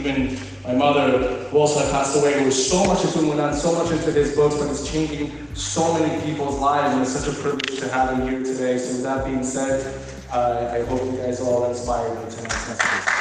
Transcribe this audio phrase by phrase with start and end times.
[0.00, 3.90] even my mother, who also passed away, there was so much into Munan, so much
[3.90, 7.78] into his books, but it's changing so many people's lives, and it's such a privilege
[7.78, 8.78] to have him here today.
[8.78, 10.02] So with that being said,
[10.32, 13.20] uh, I hope you guys all inspired by tonight's message.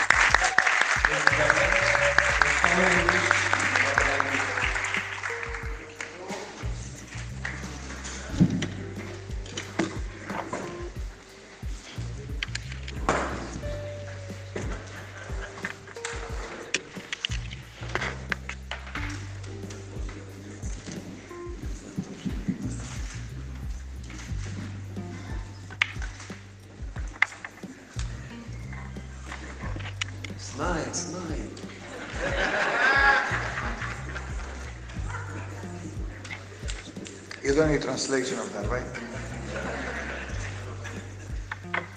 [38.00, 38.82] Translation of that, right?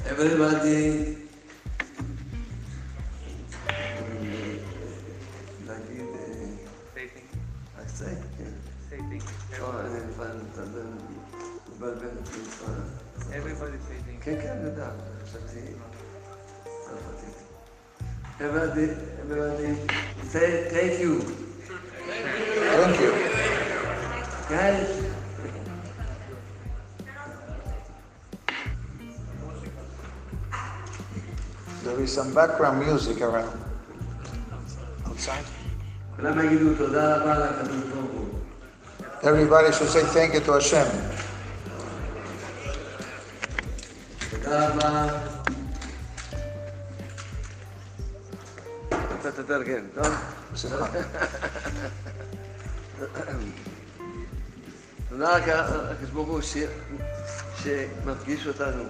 [0.05, 1.12] Everybody.
[32.32, 33.58] some background music around.
[35.06, 35.46] Outside.
[36.16, 38.28] כולם יגידו תודה רבה לקדוש ברוך הוא.
[39.22, 40.88] Everybody should say thank you to Hashem.
[44.32, 45.08] תודה רבה.
[49.22, 50.08] אתה תתרגם, טוב?
[50.54, 50.86] בשמחה.
[55.10, 56.58] תודה לקדוש ברוך הוא ש-
[57.64, 58.84] שמפגיש אותנו.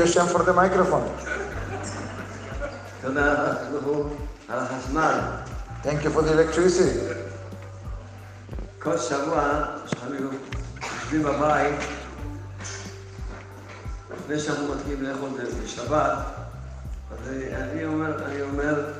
[0.00, 1.08] Hashem for the microphone.
[5.82, 7.00] Thank you for the electricity.
[8.78, 11.74] כל שבוע שאנחנו יושבים בבית,
[14.10, 15.28] לפני שאנחנו מתחילים לאכול
[15.64, 16.18] בשבת,
[17.10, 18.90] אז אני אומר, אני אומר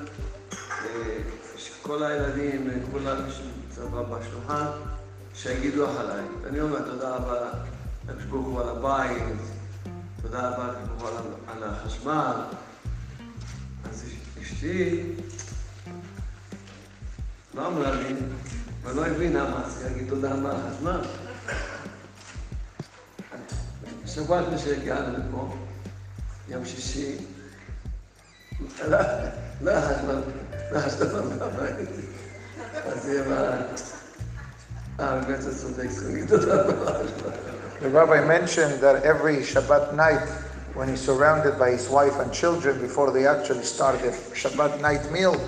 [0.61, 1.19] אה,
[1.57, 4.67] שכל הילדים, כולם שנמצא בשולחן,
[5.35, 6.25] שיגידו אחריי.
[6.47, 7.35] אני אומר תודה רבה
[8.09, 9.23] לקדוש ברוך הוא על הבית,
[10.31, 11.09] תודה רבה הוא
[11.49, 12.33] על- החשמל.
[13.91, 14.05] אז
[14.43, 15.03] אשתי
[17.55, 18.15] לא אמרה לי,
[18.83, 21.01] ולא הבינה מה זה להגיד תודה רבה על החשמל.
[24.07, 25.55] שבוע לפני שהגענו לפה,
[26.49, 27.17] יום שישי,
[28.89, 28.97] לא
[29.71, 30.21] היה חשמל,
[30.73, 31.07] לא היה חשמל
[31.39, 31.89] בבית.
[32.87, 33.57] אז היא אמרה,
[35.01, 37.58] אה, באמת אתה צודק, צריך להגיד תודה רבה על החשמל.
[37.81, 40.27] The rabbi mentioned that every Shabbat night,
[40.75, 45.13] when he's surrounded by his wife and children before they actually start the Shabbat night
[45.13, 45.39] meal,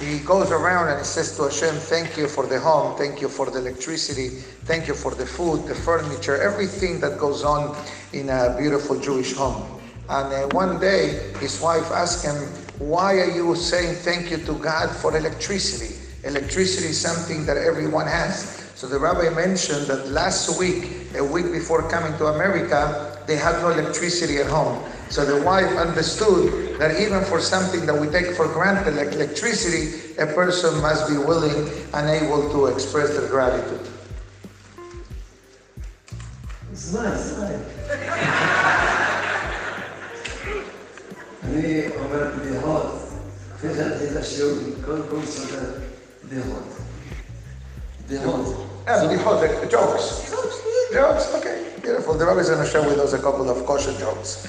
[0.00, 3.28] he goes around and he says to Hashem, Thank you for the home, thank you
[3.28, 4.30] for the electricity,
[4.66, 7.76] thank you for the food, the furniture, everything that goes on
[8.12, 9.80] in a beautiful Jewish home.
[10.08, 12.34] And uh, one day, his wife asked him,
[12.80, 15.94] Why are you saying thank you to God for electricity?
[16.24, 18.59] Electricity is something that everyone has.
[18.79, 23.61] So the rabbi mentioned that last week, a week before coming to America, they had
[23.61, 24.83] no electricity at home.
[25.09, 30.13] So the wife understood that even for something that we take for granted, like electricity,
[30.17, 33.87] a person must be willing and able to express their gratitude.
[36.73, 37.55] זמן, זמן.
[41.43, 43.09] אני אומר בדיחות,
[43.55, 45.63] לפני שאני את השיעור, קודם כל מסדר
[46.25, 46.63] בדיחות.
[48.05, 48.68] בדיחות.
[48.87, 50.31] Yeah, bdichot, the jokes.
[50.93, 52.13] Jokes, okay, beautiful.
[52.13, 54.47] The rabbi is going to share with us a couple of kosher jokes.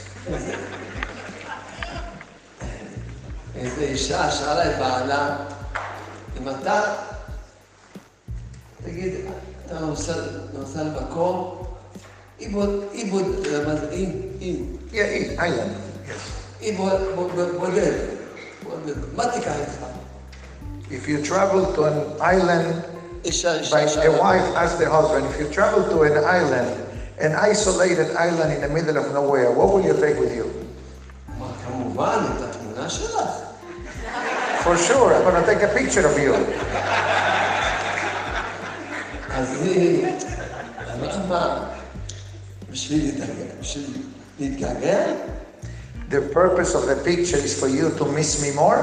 [3.57, 5.37] איזו אישה שאלה את בעלה,
[6.41, 6.83] אם אתה,
[8.85, 9.13] תגיד,
[9.67, 10.13] אתה נוסע
[10.53, 11.63] נוסע למקום,
[12.39, 14.11] עיבוד, עיבוד, מה זה, אם,
[14.41, 15.73] אם, Yeah, eat, island.
[16.09, 16.11] Yes.
[16.61, 17.01] עיבוד
[17.59, 17.93] בודד,
[18.63, 19.85] בודד, מה תיקח איתך?
[20.91, 24.19] If you travel to an island אישה, By אישה, a שאלה.
[24.19, 26.71] wife asked the husband, if you travel to an island,
[27.19, 30.47] an isolated island in the middle of nowhere, what will you take with you?
[31.39, 33.19] מה, כמובן, את התמונה שלך.
[34.65, 36.35] For sure, I'm going to take a picture of you.
[39.31, 40.07] אז היא
[40.95, 41.65] אמרה, מה,
[42.71, 43.53] בשביל להתגעגע.
[43.61, 43.87] בשביל
[44.41, 45.05] להתגעגע?
[46.11, 48.79] The purpose of the picture is for you to miss me more.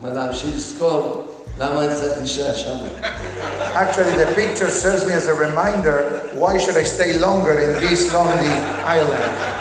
[0.00, 1.24] מה להמשיך לזכור
[1.58, 2.76] למה אני צריך להישאר שם.
[3.74, 5.96] Actually, the picture serves me as a reminder
[6.34, 8.54] why should I stay longer in this lonely
[8.96, 9.58] island?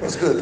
[0.00, 0.40] was good.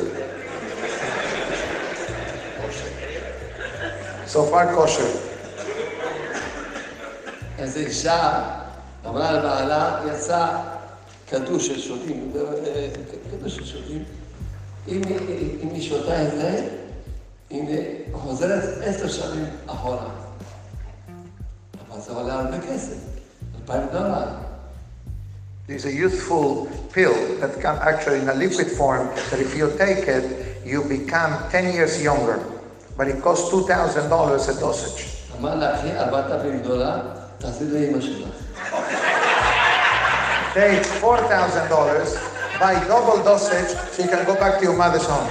[4.27, 5.09] So far, kosher.
[7.59, 8.43] איזו אישה
[9.07, 10.47] אמרה לבעלה, יצא
[11.27, 12.89] כדור של שוטים, אה,
[13.31, 14.05] כדור של שוטים,
[14.89, 16.67] אם היא- אם היא שותה את זה,
[17.51, 17.79] הנה,
[18.13, 20.07] חוזרת עשר שנים אחורה.
[21.91, 22.95] אבל זה עולה הרבה כסף,
[23.61, 24.25] אלפיים דולר.
[25.69, 30.07] There's a youthful pill that comes actually in a liquid form that if you take
[30.09, 30.25] it,
[30.65, 32.39] you become 10 years younger.
[32.99, 35.03] But it costs $2,000 a dosage.
[35.41, 37.01] אמר לה, קחי ארבעת אלפים דולר,
[37.39, 38.29] תעשי לאמא שלך.
[40.55, 42.19] Take $4,000,
[42.61, 45.31] buy double dosage so you can go back to your mother's home.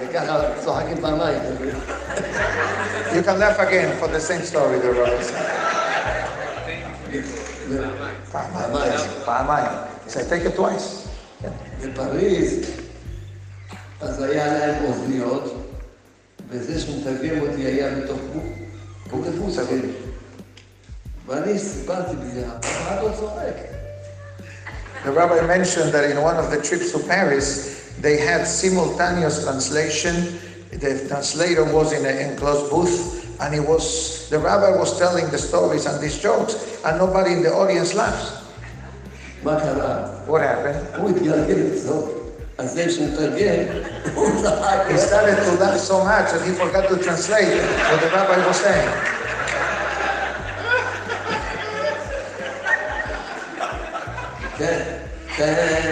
[0.00, 1.42] וככה צוחקים פעמיים.
[3.12, 5.46] You can laugh again for the same story, the rabbi said.
[8.32, 9.00] פעמיים.
[9.24, 9.72] פעמיים.
[10.04, 11.08] He said, take it twice.
[11.82, 12.70] בפריז,
[14.00, 15.53] אז היה להם אוזניות,
[16.50, 18.18] וזה שמתרגם אותי היה בתוך
[19.10, 19.56] בוקפוס.
[21.26, 23.54] ואני סיפרתי בזה, אף לא צוחק.
[25.04, 27.48] The rabbi mentioned that in one of the trips to Paris,
[28.02, 30.38] they had simultaneous translation.
[30.72, 32.96] The translator was in an enclosed booth,
[33.40, 36.54] and he was the rabbi was telling the stories and these jokes,
[36.84, 38.32] and nobody in the audience laughs.
[39.42, 40.26] מה קרה?
[40.26, 42.13] What happened?
[42.57, 47.99] And then she He started to laugh so much and he forgot to translate what
[47.99, 48.89] the rabbi was saying.
[54.55, 55.91] Okay.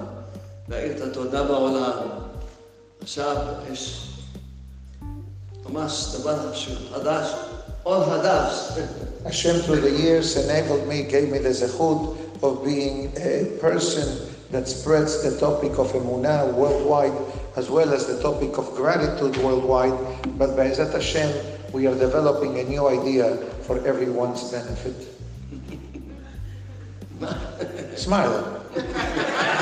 [0.70, 1.92] להאיר את התודה בעולם.
[3.02, 3.36] עכשיו
[3.72, 4.10] יש
[5.70, 7.34] ממש דבר שהוא חדש,
[7.86, 8.78] אור חדש.
[9.24, 14.06] Hashem, through the years, enabled me, gave me the zechut of being a person
[14.52, 17.12] that spreads the topic of emunah worldwide,
[17.56, 19.96] as well as the topic of gratitude worldwide.
[20.38, 21.30] But by Ezat Hashem,
[21.72, 23.36] we are developing a new idea
[23.66, 24.98] for everyone's benefit.
[27.96, 28.62] Smile.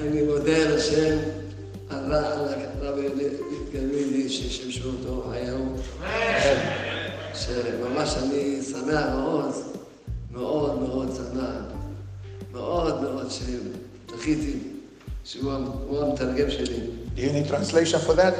[0.00, 1.16] אני מודה לשם
[1.90, 2.98] על הרב
[3.72, 5.76] גלילי ששימשו אותו היום,
[7.34, 9.52] שממש אני שמח מאוד,
[10.32, 11.62] מאוד מאוד שמח,
[12.52, 14.58] מאוד מאוד שזכיתי
[15.24, 15.52] שהוא
[15.88, 16.80] הוא המתרגם שלי.
[17.16, 18.34] Do you need translation for that?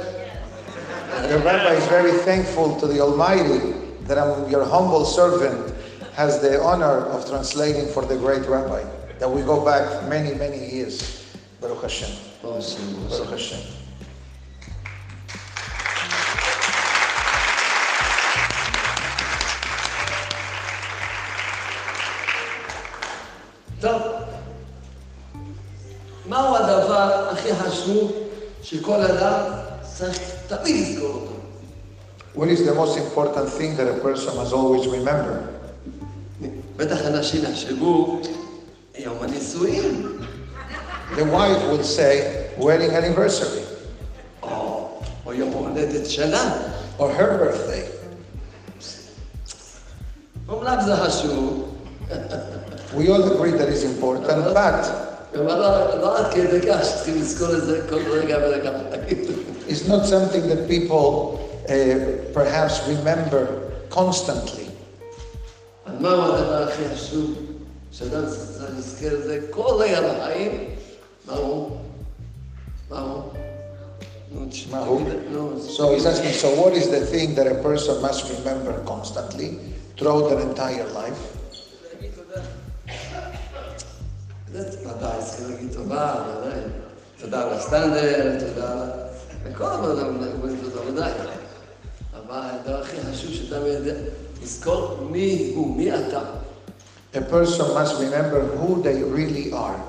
[1.28, 3.60] The rabbi is very thankful to the Almighty
[4.08, 5.72] that I'm your humble servant
[6.16, 8.84] has the honor of translating for the great rabbi.
[9.18, 11.24] That we go back many, many years.
[11.60, 12.10] Baruch Hashem.
[12.42, 13.32] ברוך השם, ברוך השם.
[13.32, 13.82] Baruch Hashem.
[23.82, 24.02] טוב,
[26.26, 28.12] מהו הדבר הכי חשוב
[28.62, 29.42] שכל אדם
[29.96, 31.32] צריך תמיד לזכור אותו?
[32.34, 35.52] What is the most important thing that a person must always remember?
[36.76, 38.20] בטח אנשים יחשבו,
[38.98, 40.18] יום הנישואים,
[41.16, 42.14] The wife will say
[42.58, 43.62] wedding anniversary
[44.42, 44.88] או,
[45.26, 46.56] או יום הולדת שנה.
[46.98, 47.86] or her birthday.
[50.48, 51.68] אומנם זה חשוב,
[52.96, 54.86] We all agree that is important, but
[55.34, 58.70] אבל לא לא עד כדי כך שצריכים לזכור את זה כל רגע ורגע.
[59.68, 61.72] it's not something that people uh,
[62.34, 63.46] perhaps remember
[63.90, 64.65] constantly.
[65.96, 67.34] אז מהו הדבר הכי חשוב
[67.92, 70.64] שאדם צריך לזכור את זה כל רגע בחיים?
[71.26, 71.76] מהו?
[72.90, 73.22] מהו?
[74.32, 75.00] נו, תשמע, מהו?
[75.30, 79.50] נו, So he's asking, so what is the thing that a person must remember constantly
[79.96, 81.20] throughout their entire life?
[84.52, 86.60] זה ודאי, צריכים להגיד תודה, ודאי.
[87.20, 88.88] תודה על הסטנדרט, תודה על...
[89.50, 91.12] לכל העבודה אומרים תודה, ודאי.
[92.12, 93.56] אבל הדבר הכי חשוב שאתה
[94.41, 96.21] לזכור מי הוא, מי אתה.
[97.13, 99.79] A person must remember who they really are.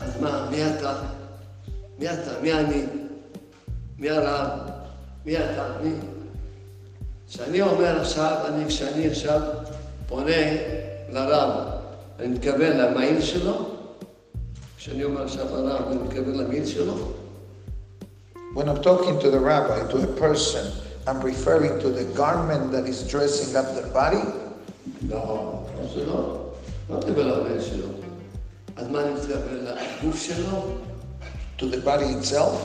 [0.00, 0.94] אז מה, מי אתה?
[1.98, 2.40] מי אתה?
[2.42, 2.82] מי אני?
[3.98, 4.48] מי הרב?
[5.26, 5.68] מי אתה?
[5.82, 5.90] מי?
[7.28, 9.40] כשאני אומר עכשיו, אני, כשאני עכשיו
[10.06, 10.32] פונה
[11.10, 11.50] לרב,
[12.18, 13.68] אני מתכוון למעיל שלו?
[14.76, 17.23] כשאני אומר עכשיו לרב, אני מתכוון למעיל שלו?
[18.53, 20.71] When I'm talking to the rabbi, to a person,
[21.07, 24.23] I'm referring to the garment that is dressing up their body.
[25.07, 26.51] לא, זה לא.
[26.89, 27.87] לא מדבר למעיל שלו.
[28.75, 29.65] אז מה אני מתכוון?
[30.01, 30.61] לגוף שלו?
[31.59, 32.55] To the body itself?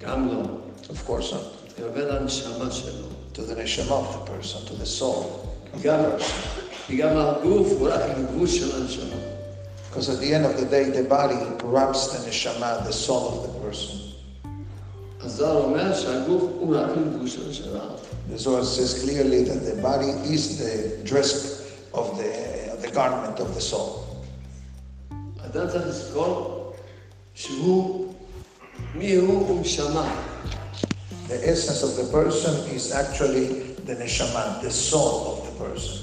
[0.00, 0.42] גם לא.
[0.90, 1.66] Of course not.
[1.66, 3.06] מתכוון לנשמה שלו.
[3.34, 5.24] To the neshama of the person, to the soul.
[5.72, 6.00] כי גם,
[6.86, 9.16] כי גם הגוף הוא רק לבוש של הנשמה.
[9.90, 13.42] Because at the end of the day, the body wraps the neshama, the soul of
[13.42, 14.05] the person.
[18.28, 21.62] The Zohar says clearly that the body is the dress
[21.94, 23.98] of the, the garment of the soul.
[25.38, 26.72] אדם צריך לזכור
[27.34, 28.14] שהוא,
[28.94, 30.14] מי הוא ונשמה.
[31.28, 33.46] The essence of the person is actually
[33.86, 35.98] the neshama, the soul of the person.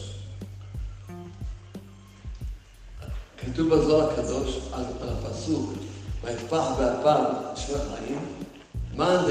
[3.38, 5.70] כתוב בזוהר הקדוש על, על הפסוק,
[6.24, 7.24] ויפח באפיו
[7.56, 8.20] שמי חיים,
[8.97, 9.27] the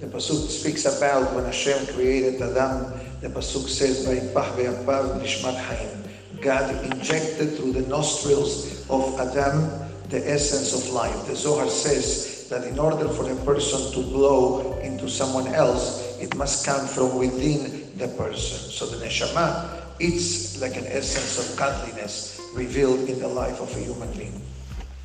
[0.00, 6.42] Pasuk speaks about when Hashem created Adam, the Pasuk says, nishmat hayim.
[6.42, 9.70] God injected through the nostrils of Adam
[10.10, 11.26] the essence of life.
[11.26, 16.34] The Zohar says that in order for a person to blow into someone else, it
[16.36, 18.70] must come from within the person.
[18.70, 23.80] So the neshama, it's like an essence of godliness revealed in the life of a
[23.80, 24.42] human being.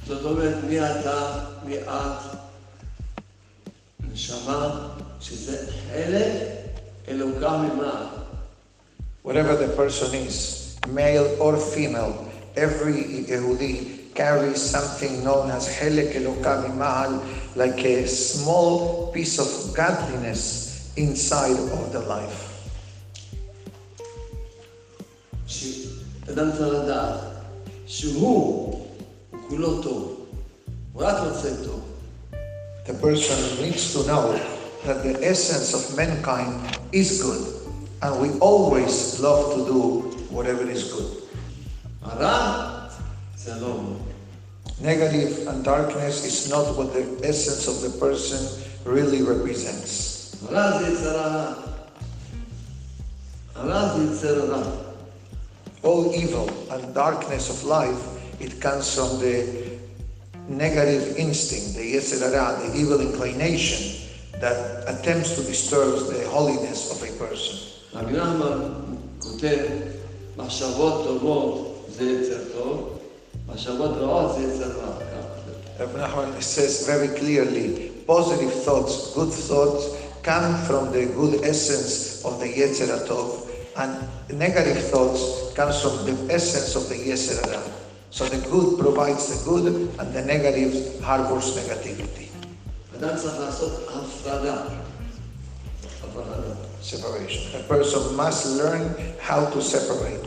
[0.08, 2.36] זאת אומרת, מי אתה, מי את,
[4.12, 4.88] נשמה,
[5.20, 6.32] שזה חלק
[7.08, 8.06] אלוקה ממעל.
[9.24, 12.12] Whatever the person is, male or female,
[12.56, 17.12] every Yehudi carries something known as Helek Elokah Mimahal,
[17.56, 22.50] like a small piece of godliness inside of the life.
[25.46, 27.20] שאדם צריך לדעת
[27.86, 28.86] שהוא,
[29.48, 30.16] הוא כולו טוב,
[30.92, 31.80] הוא רק רוצה טוב.
[32.86, 34.38] The person needs to know
[34.86, 36.52] that the essence of mankind
[36.92, 37.44] is good,
[38.02, 39.80] and we always love to do
[40.30, 41.10] whatever is good.
[42.02, 42.88] הרע
[43.38, 43.96] זה לא הוא.
[44.82, 48.40] Negative and darkness is not what the essence of the person
[48.84, 50.36] really represents.
[50.48, 51.52] הרע זה יצר הרע.
[53.54, 54.62] הרע זה יצר הרע.
[55.82, 58.02] All evil and darkness of life,
[58.39, 59.77] it comes from the
[60.47, 67.07] negative instinct, the Yetzer Hara, the evil inclination that attempts to disturb the holiness of
[67.07, 67.57] a person.
[75.79, 82.39] Rabbi Nachman says very clearly, positive thoughts, good thoughts, come from the good essence of
[82.39, 87.78] the Yetzer Tov, and negative thoughts come from the essence of the Yetzer Hara.
[88.11, 89.65] So the good provides the good
[89.99, 92.29] and the negative harbors negativity.
[96.81, 97.59] Separation.
[97.59, 100.25] A person must learn how to separate.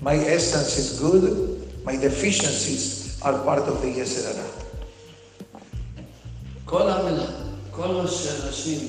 [0.00, 4.46] My essence is good, my deficiencies are part of the Yetzer Hara.
[6.66, 7.26] כל המילה,
[7.70, 8.88] כל מה שאנשים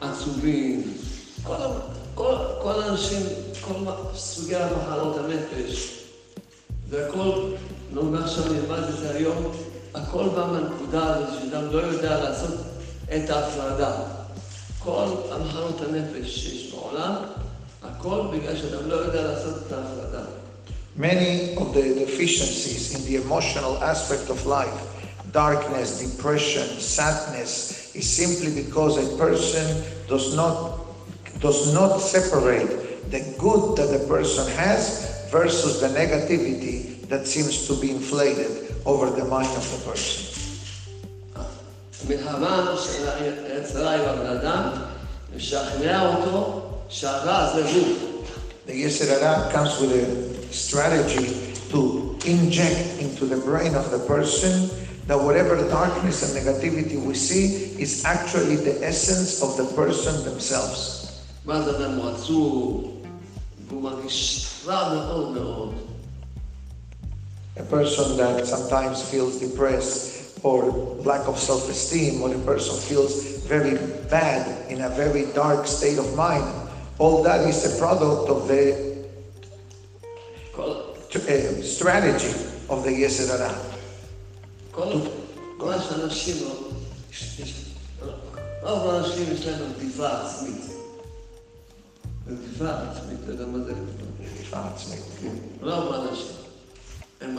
[0.00, 0.94] עצובים,
[1.42, 2.05] כל המילה.
[2.15, 3.21] כל, כל האנשים,
[3.61, 5.89] כל מה- סוגי המחלות הנפש,
[6.89, 7.31] זה הכל,
[7.93, 9.51] לא מה שאני נלמד את זה היום,
[9.93, 12.53] הכל בא מהנקודה הזאת שאדם לא יודע לעשות
[13.15, 13.93] את ההפרדה.
[14.83, 17.15] כל המחלות הנפש שיש בעולם,
[17.83, 20.21] הכל בגלל שאדם לא יודע לעשות את ההפרדה.
[20.97, 24.79] Many of the deficiencies in the emotional aspect of life,
[25.31, 27.51] darkness, depression, sadness,
[27.95, 29.65] is simply because a person
[30.09, 30.57] does not
[31.40, 37.74] does not separate the good that the person has versus the negativity that seems to
[37.80, 40.24] be inflated over the mind of the person.
[42.06, 42.16] The
[42.76, 44.02] שיצרה עם
[48.66, 54.68] The Yetzer Hara comes with a strategy to inject into the brain of the person
[55.06, 61.05] that whatever darkness and negativity we see is actually the essence of the person themselves
[61.45, 62.83] ואז אדם הוא עצוב,
[63.67, 65.73] והוא מרגיש רע מאוד מאוד.
[67.57, 70.07] A person that sometimes feels depressed
[70.43, 70.63] or
[71.05, 73.13] lack of self-esteem, or a person feels
[73.53, 73.75] very
[74.09, 76.47] bad in a very dark state of mind,
[76.99, 78.63] all that is a product of the
[80.55, 80.71] כל,
[81.15, 82.33] uh, strategy
[82.69, 83.53] of the Yetzer Hara.
[84.71, 84.93] כל,
[85.57, 86.51] כל שאנשים לא...
[87.11, 87.65] יש- יש-
[88.63, 90.61] רוב האנשים יש להם רדיפה עצמית.
[92.28, 94.56] רדיפה עצמית, אתה יודע מה זה רדיפה?
[95.62, 96.26] רוב האנשים.
[97.20, 97.36] הם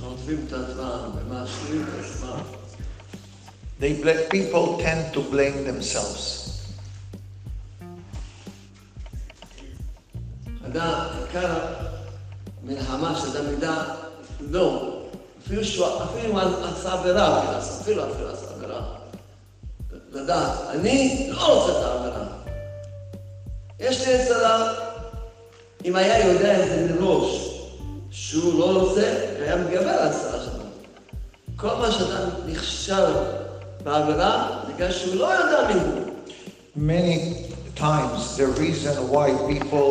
[0.00, 2.38] רודפים את עצמם, הם מאשימים את עצמם.
[3.80, 6.50] They bla- people tend to blame themselves.
[10.66, 10.92] אדם,
[11.26, 11.54] עיקר
[12.64, 13.82] המלחמה שאדם ידע,
[14.40, 14.92] לא,
[15.46, 15.62] אפילו
[16.30, 18.02] אם עשה עבירה, אפילו
[18.32, 18.80] עשה עבירה,
[20.12, 21.95] לדעת, אני לא רוצה את העבירה.
[23.79, 24.73] יש לי יצרה,
[25.85, 27.59] אם היה יודע את זה מראש,
[28.11, 30.63] שהוא לא רוצה, היה מגבר על הצרה שלו.
[31.55, 33.13] כל מה שאדם נכשל
[33.83, 36.11] בעבירה, בגלל שהוא לא יודע מי הוא.
[36.75, 39.89] Many times, the reason why people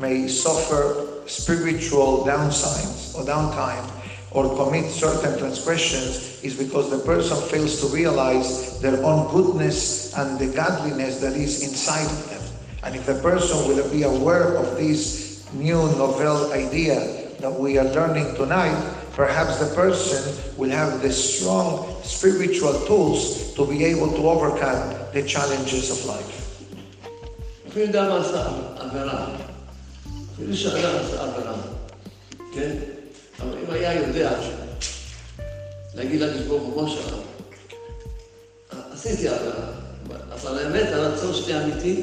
[0.00, 0.82] may suffer
[1.26, 3.86] spiritual downsides or downtime
[4.32, 10.38] or commit certain transgressions is because the person fails to realize their own goodness and
[10.38, 12.43] the godliness that is inside of them.
[12.84, 16.98] And if the person will be aware of this new novel idea
[17.40, 18.76] that we are learning tonight,
[19.14, 20.20] perhaps the person
[20.56, 26.36] will have the strong spiritual tools to be able to overcome the challenges of life.
[27.68, 28.46] אפילו אדם עשה
[28.76, 29.26] עבירה,
[30.34, 31.54] אפילו שאדם עשה עבירה,
[32.54, 32.70] כן?
[33.40, 34.32] אבל אם היה יודע,
[35.94, 37.00] להגיד לקדוש ברוך הוא, משה,
[38.92, 39.54] עשיתי עבירה,
[40.32, 42.02] אבל האמת, הרצון שלי אמיתי,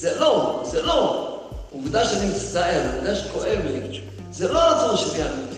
[0.00, 1.32] זה לא, זה לא.
[1.72, 4.00] עובדה שאני מצטער, עובדה שכואב לי,
[4.32, 5.56] זה לא הרצון שלי אמיתי.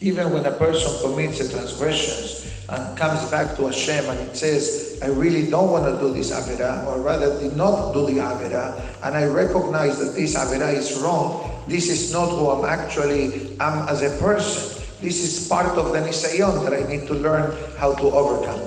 [0.00, 4.98] Even when a person commits a transgressions and comes back to Hashem and it says,
[5.02, 8.78] I really don't want to do this Avera, or rather did not do the Avera,
[9.04, 11.28] and I recognize that this Avera is wrong,
[11.66, 14.82] this is not who I'm actually am as a person.
[15.00, 17.46] This is part of the Nisayon that I need to learn
[17.78, 18.60] how to overcome.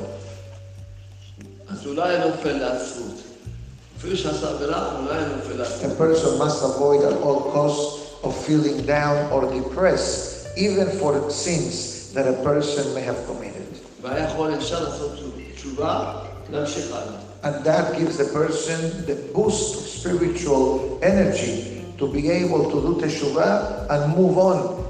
[1.69, 3.22] אז הוא לא היה נופל לעצבות.
[4.03, 12.13] A person must avoid at all costs of feeling down or depressed, even for sins
[12.13, 13.67] that a person may have committed.
[14.01, 15.11] והיה יכול ישר לעשות
[15.55, 16.13] תשובה,
[16.51, 17.19] להמשיך הלאה.
[17.43, 23.01] And that gives the person the boost of spiritual energy to be able to do
[23.01, 24.85] teshuvah and move on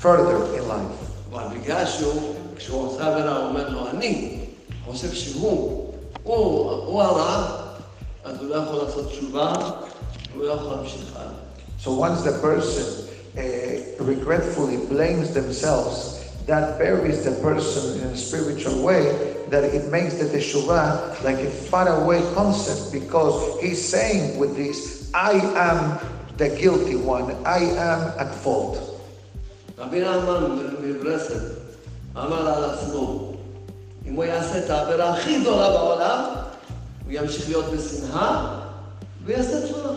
[0.00, 0.96] further in life.
[1.32, 4.40] אבל בגלל שהוא, כשהוא עושה עבירה, הוא אומר לו, אני
[4.86, 5.92] חושב שהוא,
[6.22, 7.59] הוא, הוא הרע,
[8.24, 9.52] אז הוא לא יכול לעשות תשובה,
[10.34, 11.32] הוא לא יכול להמשיך הלאה.
[11.84, 12.86] So once the person
[13.36, 13.40] uh,
[14.00, 16.16] regretfully blames themselves,
[16.46, 21.50] that buries the person in a spiritual way, that it makes the teshuvah like a
[21.70, 25.32] faraway concept because he's saying with this, I
[25.70, 25.98] am
[26.36, 28.78] the guilty one, I am at fault.
[29.78, 31.42] רבי נחמן מברסלב
[32.16, 33.32] אמר על עצמו,
[34.06, 36.24] אם הוא יעשה את העבירה הכי גדולה בעולם,
[37.10, 38.46] הוא ימשיך להיות בשנאה
[39.24, 39.90] ויעשה תשובה.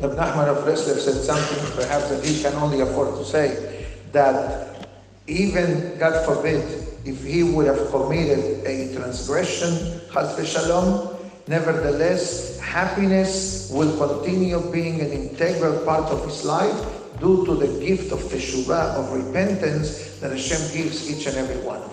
[0.00, 4.86] Rabbi Nachman of Breslev said something perhaps that he can only afford to say, that
[5.26, 6.62] even, God forbid,
[7.04, 15.10] if he would have committed a transgression, chas v'shalom, nevertheless, happiness will continue being an
[15.10, 16.78] integral part of his life
[17.18, 21.78] due to the gift of teshuvah, of repentance that Hashem gives each and every one
[21.78, 21.91] of us.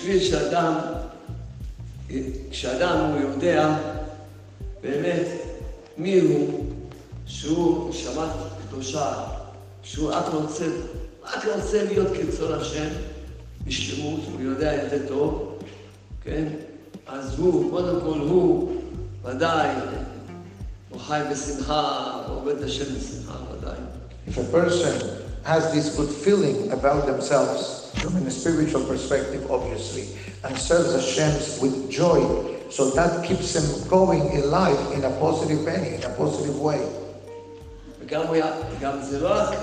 [0.00, 0.74] בשביל שאדם,
[2.50, 3.76] כשאדם הוא יודע
[4.82, 5.26] באמת
[5.98, 6.64] מי הוא,
[7.26, 8.30] שהוא שבת
[8.68, 9.12] קדושה,
[9.82, 10.64] שהוא רק רוצה,
[11.24, 12.88] רק רוצה להיות כרצון השם,
[13.66, 15.58] בשלמות, הוא יודע את זה טוב,
[16.22, 16.44] כן?
[17.06, 18.76] אז הוא, קודם כל הוא
[19.24, 19.68] ודאי
[20.90, 23.76] הוא חי בשמחה, עובד השם בשמחה, ודאי.
[24.28, 25.10] If a person
[25.44, 30.05] has this good feeling about themselves, from a spiritual perspective, obviously,
[30.43, 32.21] and serves Hashem with joy,
[32.69, 36.81] so that keeps him going in life in a positive way, in a positive way.
[38.01, 39.55] וגם הוא, היה- גם זה לא רק,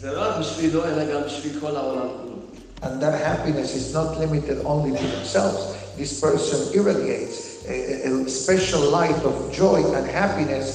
[0.00, 2.34] זה לא רק בשבילו, אלא גם בשביל כל העולם כולו.
[2.82, 5.60] And that happiness is not limited only to themselves.
[5.98, 10.68] This person irradiates a, a- a special light of joy and happiness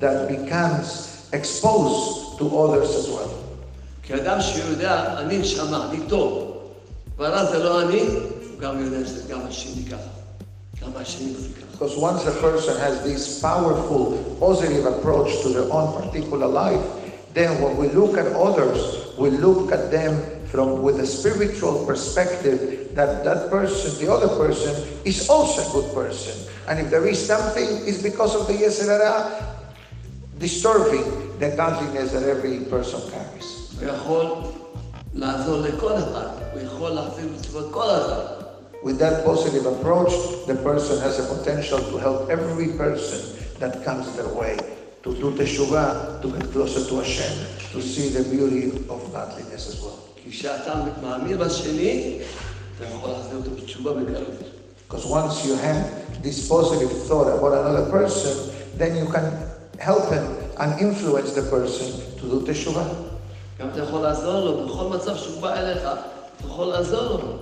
[0.00, 0.86] that becomes
[1.32, 3.30] exposed to others as well.
[4.03, 5.41] כי אדם שיודע, אני
[5.89, 6.57] אני טוב,
[7.17, 10.23] זה לא אני, הוא גם יודע שזה גם השני ככה.
[11.71, 16.83] Because once a person has this powerful, positive approach to their own particular life,
[17.33, 22.93] then when we look at others, we look at them from with a spiritual perspective
[22.95, 24.73] that that person, the other person,
[25.05, 26.35] is also a good person.
[26.67, 29.57] And if there is something, it's because of the Yetzer Hara
[30.37, 33.62] disturbing the godliness that every person carries.
[33.82, 34.26] הוא יכול
[35.14, 38.38] לעזור לכל אחד, הוא יכול להחזיר בתשובות כל אחד.
[38.82, 40.12] With that positive approach,
[40.46, 43.20] the person has a potential to help every person
[43.58, 44.56] that comes their way
[45.02, 47.34] to do teshuvah, to get closer to Hashem,
[47.72, 49.98] to see the beauty of godliness as well.
[50.22, 52.18] כי כשאתה מאמין בשני,
[52.76, 54.28] אתה יכול להחזיר אותו בתשובה בקלות.
[54.88, 59.26] Because once you have this positive thought about another person, then you can
[59.78, 60.24] help him
[60.60, 61.88] and influence the person
[62.18, 63.01] to do teshuvah.
[63.59, 67.37] גם אתה יכול לעזור לו, בכל מצב שהוא בא אליך, אתה יכול לעזור לו.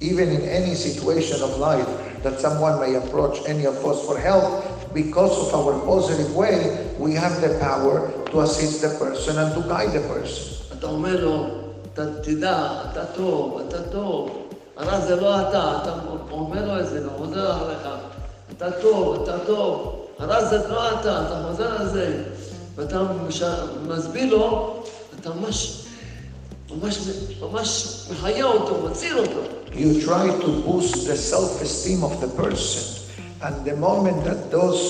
[0.00, 1.88] Even in any situation of life
[2.24, 4.44] that someone may approach any of us for help,
[4.92, 6.56] because of our positive way,
[6.98, 7.94] we have the power
[8.30, 10.76] to assist the person and to guide the person.
[10.78, 11.46] אתה אומר לו,
[11.92, 14.30] אתה תדע, אתה טוב, אתה טוב.
[14.78, 15.92] אבל זה לא אתה, אתה
[16.30, 17.88] אומר לו את זה, וחוזר אחריך.
[18.56, 20.00] אתה טוב, אתה טוב.
[20.20, 22.22] אבל זה לא אתה, אתה חוזר על זה.
[22.76, 23.42] ואתה מש...
[23.88, 24.76] מסביר לו,
[25.23, 25.85] אתה ממש,
[26.71, 26.97] ממש,
[27.41, 29.41] ממש מחיה אותו, מציל אותו.
[29.71, 32.83] You try to boost the self-esteem of the person,
[33.41, 34.81] and the moment that those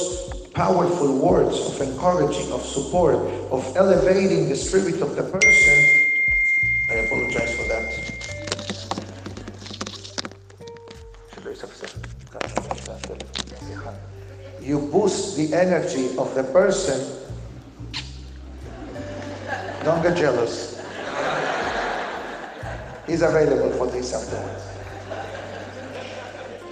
[0.53, 3.17] powerful words of encouraging, of support,
[3.51, 5.77] of elevating the spirit of the person,
[6.89, 7.85] I apologize for that.
[14.61, 16.99] You boost the energy of the person.
[19.83, 20.79] Don't get jealous.
[23.07, 24.63] He's available for this afterwards.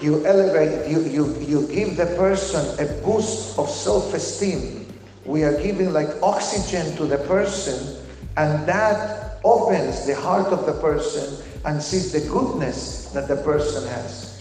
[0.01, 4.85] You elevate, you, you, you give the person a boost of self esteem.
[5.25, 7.97] We are giving like oxygen to the person,
[8.37, 13.87] and that opens the heart of the person and sees the goodness that the person
[13.87, 14.33] has.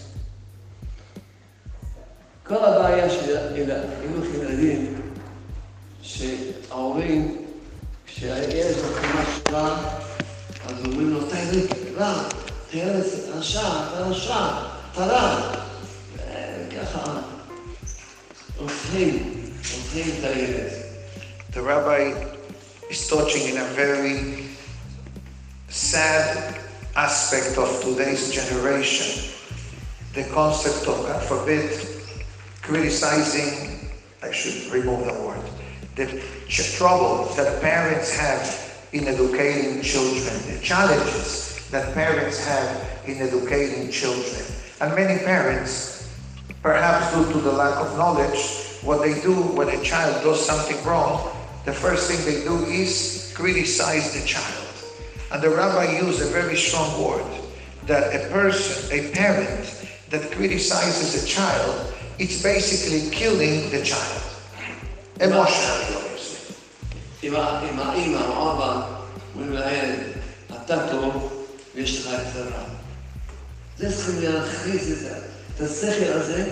[2.43, 5.01] כל הבעיה של חינוך ילדים,
[6.01, 7.40] שההורים,
[8.21, 9.77] כשהילד עושה משהו רע,
[10.67, 12.23] אז אומרים לו, אתה ילד רע,
[12.67, 14.47] אתה ילד רשע, אתה רשע,
[14.91, 15.53] אתה רע.
[16.77, 17.19] וככה
[18.57, 20.71] רוצחים, רוצחים את הילד.
[21.53, 22.13] The rabbi
[22.89, 24.43] is touching in a very
[25.69, 26.55] sad
[26.95, 29.31] aspect of today's generation.
[30.13, 31.69] The concept of, God forbid,
[32.61, 33.89] criticizing,
[34.21, 35.45] I should remove the word,
[35.96, 38.40] the ch- trouble that parents have
[38.92, 42.68] in educating children, the challenges that parents have
[43.06, 44.44] in educating children.
[44.80, 45.92] And many parents
[46.62, 50.78] Perhaps due to the lack of knowledge, what they do when a child does something
[50.84, 51.28] wrong,
[51.64, 54.68] the first thing they do is criticize the child.
[55.32, 57.26] And the rabbi used a very strong word
[57.86, 59.74] that a person, a parent
[60.10, 64.22] that criticizes a child, it's basically killing the child.
[65.20, 66.52] Emotionally, obviously.
[67.22, 68.82] אם ה- אם האמא או אבא
[69.34, 69.98] אומרים לילד,
[70.64, 71.32] אתה טוב
[71.74, 72.62] ויש לך את זה רע.
[73.78, 75.14] זה צריכים להכניס את זה,
[75.56, 76.44] את השכל הזה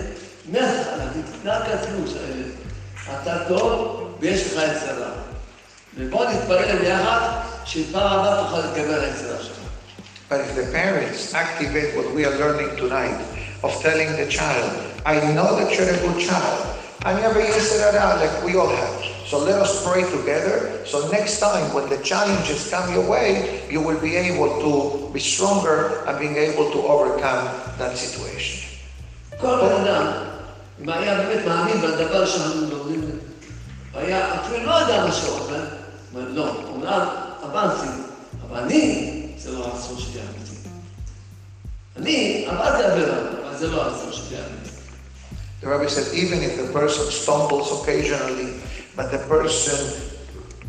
[0.51, 1.09] מההתחלה,
[1.45, 1.63] רק
[2.07, 2.51] של הילד.
[3.21, 5.11] אתה טוב ויש לך את זה רע.
[5.97, 7.29] ובוא נתפלל ביחד,
[7.65, 9.57] שפעם הבאה תוכל להתגבר על היצירה שלך.
[10.29, 13.17] But if the parents activate what we are learning tonight
[13.65, 14.71] of telling the child,
[15.05, 16.59] I know that you're a good child,
[17.04, 19.04] and you have a yesera like we all have.
[19.26, 20.86] So let us pray together.
[20.86, 25.20] So next time when the challenges come your way, you will be able to be
[25.20, 28.62] stronger and being able to overcome that situation.
[29.40, 30.06] כל בן אדם,
[30.82, 33.18] אם היה באמת מאמין בדבר שאנחנו לומדים,
[33.94, 35.64] היה אפילו לא יודע מה שהוא אומר,
[36.14, 37.08] אומר, לא, אומנם
[37.42, 37.88] עבדתי,
[38.48, 40.68] אבל אני, זה לא הרצון שלי האמיתי.
[41.96, 44.59] אני עבדתי עבירה, אבל זה לא הרצון שלי האמיתי.
[45.61, 48.59] the rabbi said, even if the person stumbles occasionally,
[48.95, 49.77] but the person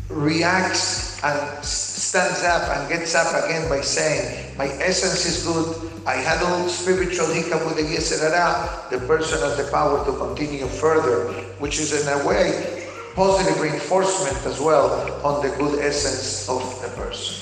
[0.09, 6.15] reacts and stands up and gets up again by saying, My essence is good, I
[6.15, 10.67] had a spiritual hiccup with the Yetzer Hara, the person has the power to continue
[10.67, 16.61] further, which is in a way positive reinforcement as well on the good essence of
[16.81, 17.39] the person.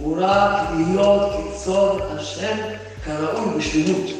[0.00, 1.30] הוא רק להיות
[2.18, 2.56] השם
[3.04, 4.19] כראוי בשלמות.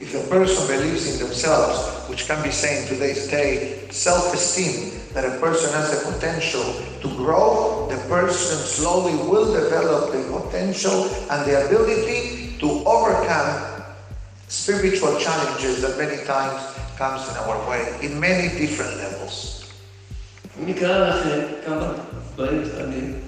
[0.00, 5.38] If a person believes in themselves, which can be saying today's day, self-esteem, that a
[5.38, 6.64] person has the potential
[7.02, 13.82] to grow, the person slowly will develop the potential and the ability to overcome
[14.48, 16.62] spiritual challenges that many times
[16.96, 19.64] comes in our way in many different levels.
[20.60, 21.92] אני אקרא לכם כמה
[22.34, 23.20] דברים קטנים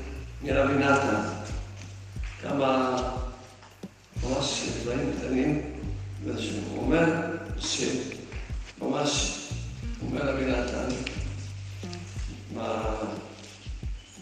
[0.43, 1.21] מרבי נתן,
[2.43, 2.97] כמה
[4.23, 5.68] ממש דברים קטנים,
[6.26, 6.34] הוא
[6.78, 7.06] אומר
[7.60, 9.38] שממש,
[10.02, 10.90] הוא אומר רבי נתן,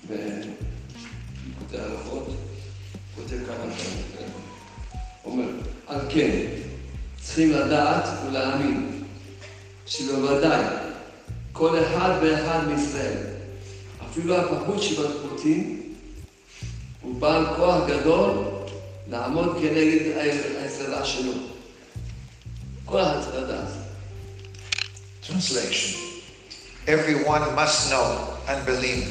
[0.05, 2.27] בקוטעי הלכות,
[3.15, 4.29] כותב כמה דברים,
[5.23, 5.47] הוא אומר,
[5.87, 6.45] על כן,
[7.21, 9.03] צריכים לדעת ולהאמין
[9.85, 10.65] שבוודאי
[11.51, 13.23] כל אחד ואחד מישראל,
[14.09, 15.93] אפילו הפחות שבפחותים,
[17.01, 18.29] הוא בעל כוח גדול
[19.09, 20.17] לעמוד כנגד
[20.61, 21.56] ההצללה שלו.
[22.86, 23.82] כל ההצללה הזאת.
[25.22, 25.98] Translation.
[26.86, 28.08] Everyone must know
[28.48, 29.08] and believe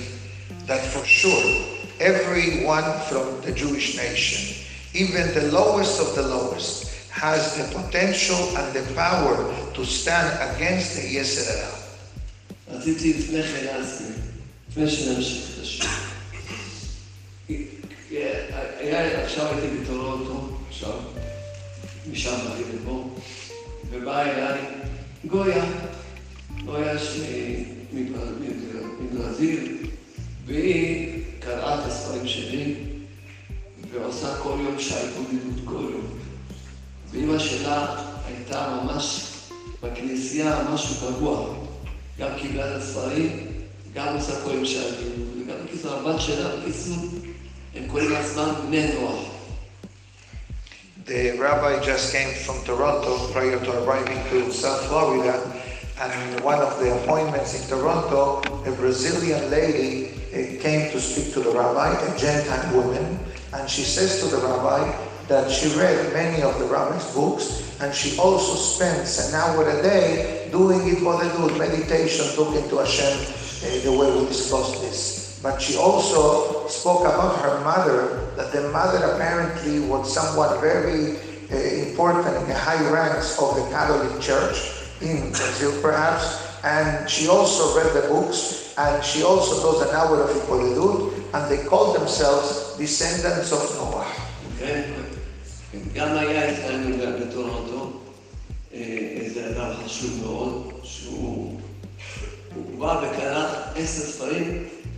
[0.67, 1.47] that for sure
[2.01, 4.41] everyone from the Jewish nation,
[4.93, 9.35] even the lowest of the lowest, has the potential and the power
[9.75, 11.77] to stand against the Yetzer Hara.
[12.71, 14.15] רציתי לפני כן להסביר,
[14.69, 15.89] לפני שנמשיך את השיעור.
[18.79, 20.99] היה, עכשיו הייתי בטורונטו, עכשיו,
[22.11, 23.09] משם באתי לפה,
[23.90, 24.60] ובא אליי
[25.24, 25.64] גויה,
[26.64, 26.94] גויה
[29.00, 29.76] מברזיל,
[30.46, 32.74] והיא קראה את הספרים שלי,
[33.92, 36.06] ועושה כל יום שעה התמודדות כל יום.
[37.10, 37.96] ואימא שלה
[38.26, 39.32] הייתה ממש
[39.82, 41.54] בכנסייה משהו קבוע.
[42.18, 43.46] גם קיבלה את הספרים,
[43.94, 46.96] גם עושה כל יום שעדים, וגם בקיצור, הבת שלה, בקיצור,
[47.74, 49.35] הם קוראים לעצמם בני נוח.
[51.06, 55.38] The rabbi just came from Toronto prior to arriving to South Florida,
[56.00, 61.40] and one of the appointments in Toronto, a Brazilian lady uh, came to speak to
[61.46, 63.20] the rabbi, a Gentile woman,
[63.54, 64.82] and she says to the rabbi
[65.28, 69.80] that she read many of the rabbi's books, and she also spends an hour a
[69.82, 74.82] day doing it what they do, meditation, talking to Hashem, uh, the way we discussed
[74.82, 75.25] this.
[75.46, 81.18] But she also spoke about her mother, that the mother apparently was someone very
[81.52, 84.58] uh, important in the high ranks of the Catholic Church
[85.00, 86.42] in Brazil, perhaps.
[86.64, 91.42] And she also read the books, and she also does an hour of hitbodedut, and
[91.48, 94.10] they call themselves descendants of Noah.
[94.56, 94.96] Okay.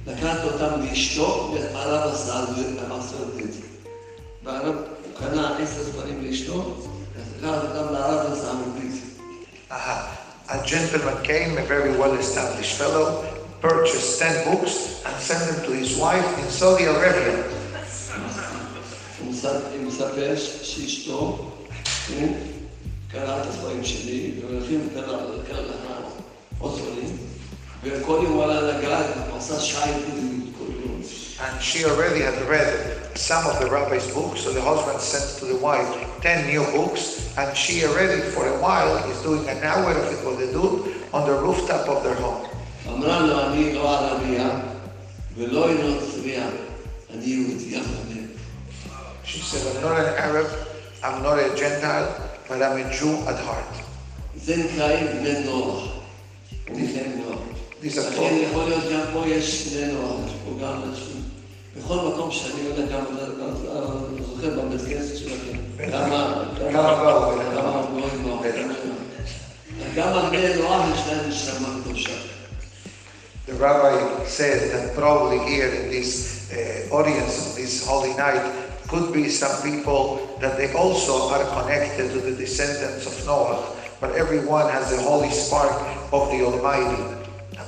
[0.09, 2.63] לקח אותם לאשתו, והרב עשה זה,
[3.45, 3.61] את זה.
[4.45, 6.75] והרב, הוא קנה עשר ספרים לאשתו,
[7.39, 7.95] לקח אותם
[8.51, 9.03] אנגלית.
[9.71, 9.99] Aha.
[10.49, 13.07] A gentleman came, a very well established fellow,
[13.61, 17.37] purchased 10 books and sent them to his wife in Saudi Arabia.
[19.21, 19.61] הוא מספר-
[20.63, 21.51] שאשתו,
[23.13, 25.05] קראה את הספרים שלי, והולכים קרא
[25.49, 25.61] קרא
[26.59, 27.17] עוד ספרים,
[31.41, 35.45] And she already had read some of the rabbi's books, so the husband sent to
[35.45, 35.87] the wife
[36.21, 40.25] 10 new books, and she already, for a while, is doing an hour of it,
[40.25, 42.49] what they do, on the rooftop of their home.
[49.25, 50.51] She said, I'm not an Arab,
[51.05, 53.65] I'm not a Gentile, but I'm a Jew at heart.
[56.67, 57.48] This,
[57.84, 57.94] נקראים בני נוח.
[57.94, 57.94] בני נוח.
[57.94, 61.22] These are לכן יכול להיות גם פה יש בני נוח, יש פה גם אנשים.
[61.78, 63.00] בכל מקום שאני לא יודע כמה,
[64.10, 65.58] אני זוכר בבית כנסת שלכם,
[65.92, 67.32] כמה, כמה באו.
[67.56, 68.40] כמה גויים באו.
[69.96, 72.12] גם הבני נוח יש להם נשמה קדושה.
[73.46, 78.42] The rabbi said that probably here in this uh, audience of this holy night
[78.88, 83.60] could be some people that they also are connected to the descendants of Noah,
[84.00, 85.74] but everyone has the holy spark
[86.14, 87.17] of the Almighty.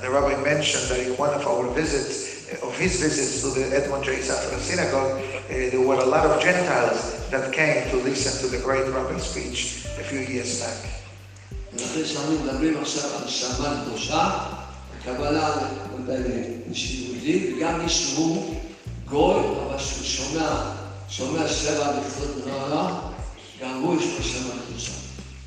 [0.02, 3.76] the rabbi mentioned that in one of our visits, uh, of his visits to the
[3.76, 4.18] Edmond J.
[4.18, 8.62] Safra synagogue, uh, there were a lot of Gentiles that came to listen to the
[8.62, 10.96] great rabbi's speech a few years back.
[11.72, 14.30] ולכן כשאנחנו מדברים עכשיו על שמה קדושה,
[15.00, 15.56] הקבלה
[16.06, 18.54] ליהודי, וגם מי שהוא
[19.04, 20.72] גוי, אבל שהוא שומע,
[21.08, 23.00] שומע שבע בכתות נורא,
[23.60, 24.92] גם הוא יש לו שמה קדושה.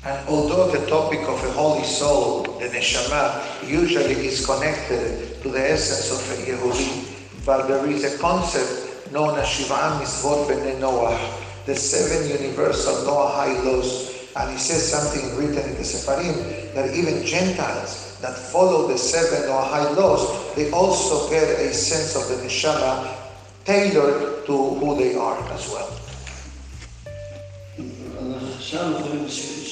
[0.05, 5.71] and although the topic of a holy soul, the neshama, usually is connected to the
[5.71, 11.17] essence of a Yehudi, but there is a concept known as Shiv'am Mitzvot B'nei Noah,
[11.65, 14.13] the seven universal Noahide laws.
[14.35, 19.49] And he says something written in the Sefarim that even Gentiles that follow the seven
[19.49, 23.11] Noahide laws, they also get a sense of the neshama
[23.65, 25.89] tailored to who they are as well.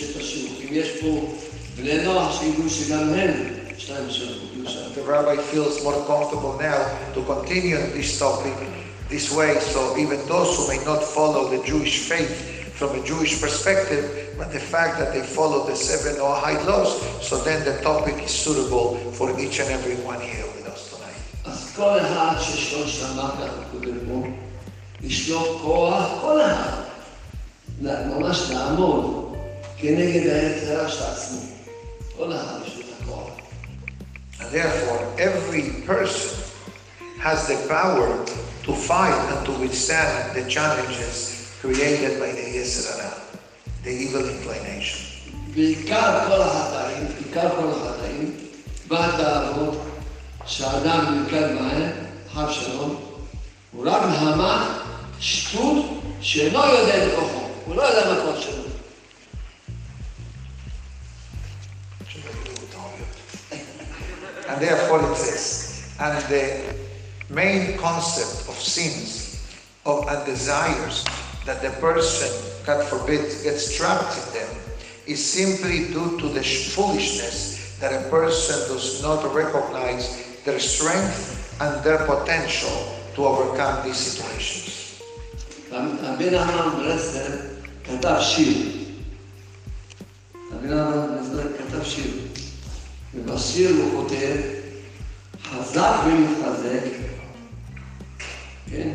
[0.03, 0.55] עכשיו אנחנו יכולים לשבת את השיעור.
[0.63, 1.35] אם יש פה
[1.77, 3.33] בני נוח שידעו שגם הם,
[3.77, 4.25] יש להם שם
[4.55, 4.81] קדושה.
[4.95, 6.81] The rabbi feels more comfortable now
[7.15, 8.55] to continue this topic
[9.09, 12.35] this way, so even those who may not follow the Jewish faith
[12.79, 14.05] from a Jewish perspective,
[14.39, 16.91] but the fact that they follow the seven Noahide laws,
[17.29, 21.21] so then the topic is suitable for each and every one here with us tonight.
[21.45, 24.29] אז כל אחד שיש לו שמה, ככה קודם פה,
[25.03, 26.83] יש לו כוח, כל אחד,
[27.83, 29.29] ממש לעמוד
[29.84, 30.00] And
[34.50, 36.54] therefore, every person
[37.20, 38.26] has the power
[38.64, 43.12] to fight and to withstand the challenges created by the Yetzer Hara,
[43.84, 45.10] the evil inclination.
[53.72, 54.80] הוא רק מהמה
[55.20, 55.86] שטות
[56.22, 58.63] שאינו יודע את כוחו, הוא לא יודע מה כל שלו.
[64.53, 66.75] And therefore it says, and the
[67.29, 69.45] main concept of sins
[69.85, 71.05] of and desires
[71.45, 72.29] that the person,
[72.65, 74.57] God forbid, gets trapped in them
[75.07, 81.57] is simply due to the sh- foolishness that a person does not recognize their strength
[81.61, 84.75] and their potential to overcome these situations.
[85.71, 87.41] הבן אברהם ברסלב
[87.85, 88.57] כתב שיר.
[90.53, 92.22] הבן אברהם ברסלב כתב שיר.
[93.15, 94.37] ובשיר הוא כותב,
[95.51, 96.85] חזק ומתחזק,
[98.71, 98.91] כן?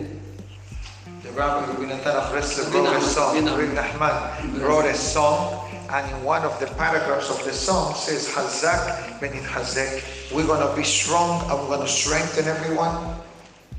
[1.24, 6.24] The Rabbi Rabinatan of Breslev wrote a song, Rabbi Nachman wrote a song, and in
[6.24, 10.04] one of the paragraphs of the song says, Hazak ben Hazek,
[10.34, 12.98] we're going to be strong and we're going to strengthen everyone.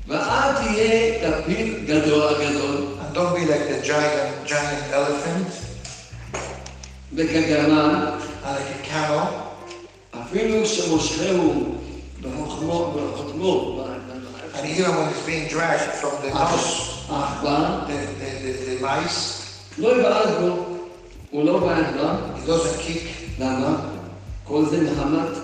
[0.07, 5.47] ואל תהיה כפיל גדול הגדול, And don't be like the giant, giant elephant,
[7.13, 9.45] וכגמל, and like a camel,
[10.29, 11.75] אפילו שמושכהו
[12.21, 13.81] בחוכמו, בחותמו,
[14.55, 19.41] and even when it's being dragged from the nose, העכבר, the, the, the, the mice,
[19.77, 20.65] לא יבעט בו,
[21.29, 23.39] הוא לא בעט בה, he doesn't kick.
[23.39, 23.77] למה?
[24.43, 25.37] כל זה מחמת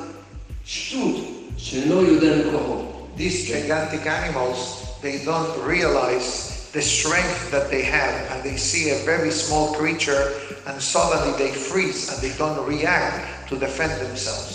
[0.66, 1.16] שטות
[1.58, 2.82] שאינו יודע מכוחו.
[3.18, 4.60] These gigantic animals,
[5.02, 10.32] they don't realize the strength that they have, and they see a very small creature,
[10.66, 14.55] and suddenly they freeze and they don't react to defend themselves.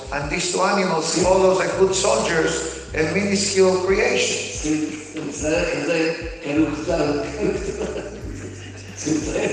[0.12, 2.52] and these two animals follow like good soldiers
[2.94, 4.42] a minuscule creation.
[4.62, 7.12] זה מצטער כזה, כאילו קטן,
[8.96, 9.48] זה מצטער,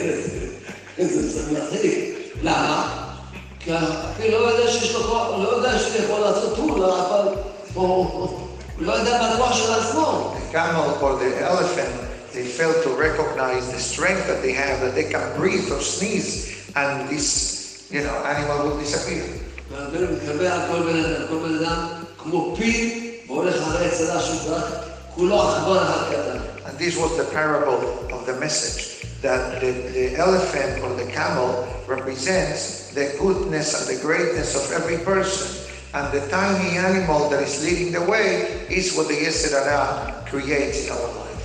[1.08, 2.16] זה מצחיק.
[2.42, 3.00] למה?
[3.60, 7.34] כי אפילו לא יודע שיש לו כוח, הוא לא יודע שהוא יכול לעשות פעולה, אבל
[7.74, 8.40] הוא
[8.80, 10.36] לא יודע מה הכוח של עצמו.
[10.36, 11.94] The camel or the elephant,
[12.34, 16.32] they fail to recognize the strength that they have, that they can breathe or sneeze,
[16.76, 19.24] and this, you know, animal will disappear.
[19.77, 19.87] על
[20.69, 21.87] כל בן אדם, כל בן אדם
[22.19, 24.57] כמו פיל והולך אחרי שהוא
[25.15, 26.39] כולו עכבר אחד קטן.
[26.67, 27.81] And this was the parable
[28.13, 34.03] of the message that the, the elephant or the camel represents the goodness and the
[34.03, 35.49] greatness of every person.
[35.95, 40.87] And the tiny animal that is leading the way is what the Yetzer Hara creates
[40.87, 41.45] in our life.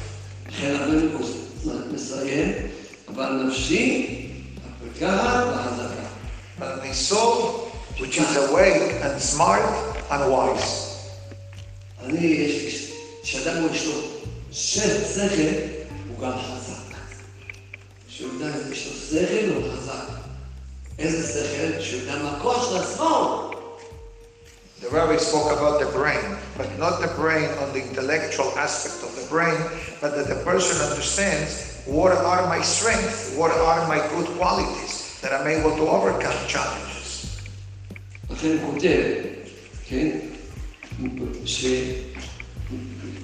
[6.59, 7.62] But my soul
[7.99, 9.61] which is awake and smart
[10.11, 11.11] and wise.
[24.81, 29.15] The rabbi spoke about the brain, but not the brain on the intellectual aspect of
[29.15, 29.57] the brain,
[30.01, 35.33] but that the person understands what are my strengths, what are my good qualities, that
[35.33, 36.92] I'm able to overcome challenges.
[38.30, 39.02] לכן הוא כותב,
[39.88, 40.08] כן,
[41.44, 41.66] ש...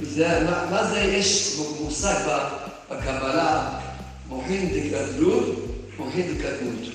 [0.02, 2.48] זה, מה, מה זה יש מושג ב-
[2.90, 3.78] בקבלה,
[4.28, 5.46] מוחין דגדלות,
[5.98, 6.94] מוחין דקדמות.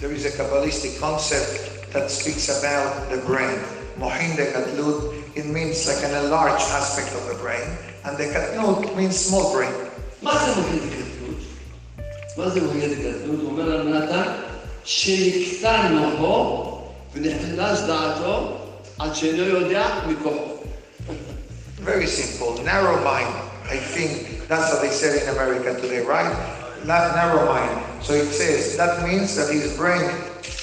[0.00, 3.58] There is a Kabbalistic concept that speaks about the brain.
[3.98, 7.66] Mohin de Katlut, it means like an enlarged aspect of the brain,
[8.04, 9.72] and the Katnut means small brain.
[10.22, 11.40] מה זה מוחין דקדמות?
[12.36, 13.40] מה זה מוחין דקדמות?
[13.40, 14.32] הוא אומר לנו נתן,
[14.84, 16.80] שנקטן מוחו
[17.14, 18.56] ונחלש דעתו
[18.98, 20.56] עד שאינו יודע מכוחו.
[21.84, 22.58] Very simple.
[22.64, 23.32] Narrow mind.
[23.70, 26.32] I think that's what they said in America today, right?
[26.84, 27.74] Not narrow mind.
[28.02, 30.10] So it says that means that his brain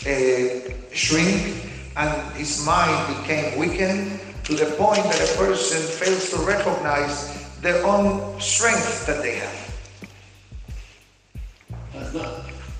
[0.06, 1.56] uh, shrink
[1.96, 7.16] and his mind became weakened to the point that a person fails to recognize
[7.62, 9.60] their own strength that they have.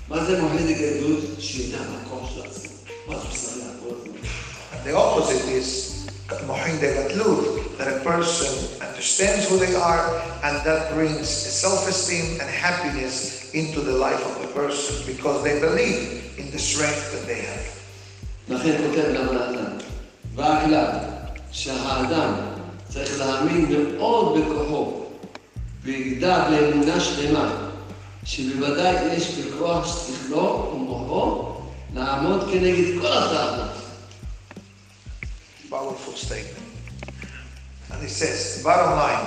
[0.09, 1.19] Mazen a.
[4.83, 6.09] The opposite is
[6.47, 13.53] Mohin degadlut, that a person understands who they are and that brings self-esteem and happiness
[13.53, 17.65] into the life of the person because they believe in the strength that they have.
[18.49, 19.77] לכן כותב גם נתן,
[20.35, 20.99] ואכילה,
[21.51, 22.33] שהאדם
[22.89, 23.65] צריך להאמין
[23.97, 25.05] מאוד בכוחו.
[25.83, 27.68] ויגדע באמונה שלמה.
[28.29, 31.53] שבוודאי יש בכוח שכלו ומוחו
[31.93, 33.69] לעמוד כנגד כל הטענות.
[35.69, 36.67] Powerful statement.
[37.91, 39.25] And he says, bottom line,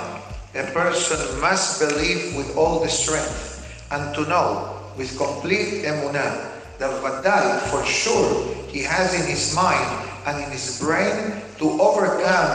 [0.55, 4.47] a person must believe with all the strength and to know
[4.97, 6.33] with complete emunah
[6.79, 8.29] that Vadai for sure
[8.73, 9.89] he has in his mind
[10.27, 12.51] and in his brain to overcome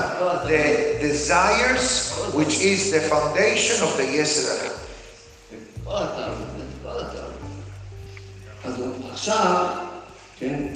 [0.49, 4.78] the desires which is the foundation of the Yetzer Hara.
[5.89, 6.49] כל הטענות,
[6.83, 7.39] כל הטענות.
[8.65, 8.75] אז
[9.13, 9.67] עכשיו,
[10.39, 10.67] כן,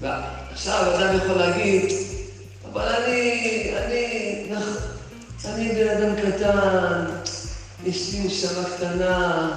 [0.00, 1.92] ועכשיו אדם יכול להגיד,
[2.72, 4.44] אבל אני, אני,
[5.44, 7.04] אני בן אדם קטן,
[7.84, 9.50] יש לי נשמה קטנה.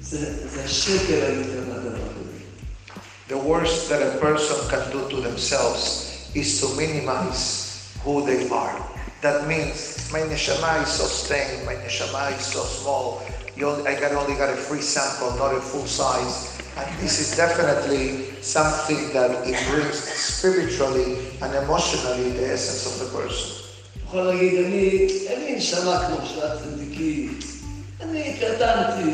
[0.00, 2.32] זה, זה השקר להגיד כמה דבר כזה.
[3.28, 5.82] The worst that a person can do to themselves
[6.34, 8.76] is to minimize who they are.
[9.22, 13.22] That means my neshama is so stained, my neshama is so small.
[13.55, 16.61] You only, I got only got a free sample, not a full size.
[16.77, 23.17] And this is definitely something that it brings spiritually and emotionally the essence of the
[23.17, 23.63] person.
[24.07, 27.39] יכול להגיד, אני, אין לי נשמה כמו של הצדיקים,
[28.01, 29.11] אני קטנתי.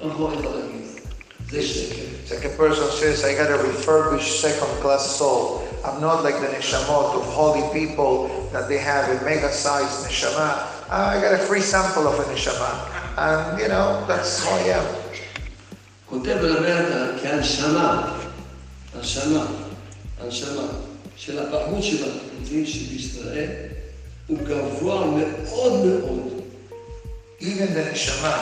[0.00, 0.86] נכון, יכול להגיד,
[1.50, 2.02] זה שקר.
[2.24, 5.62] It's like a person says, I got a refurbished second class soul.
[5.84, 10.66] I'm not like the neshamot of holy people that they have a mega sized neshama.
[10.90, 12.89] I got a free sample of a neshama.
[13.16, 14.86] And you know, that's who I am.
[16.06, 18.18] כותב רבי נתן כי הנשמה,
[18.94, 19.46] הנשמה,
[20.20, 20.62] הנשמה
[21.16, 23.50] של הבחור של הפליטים שבישראל
[24.26, 26.42] הוא גבוה מאוד מאוד.
[27.40, 28.34] Even the neshama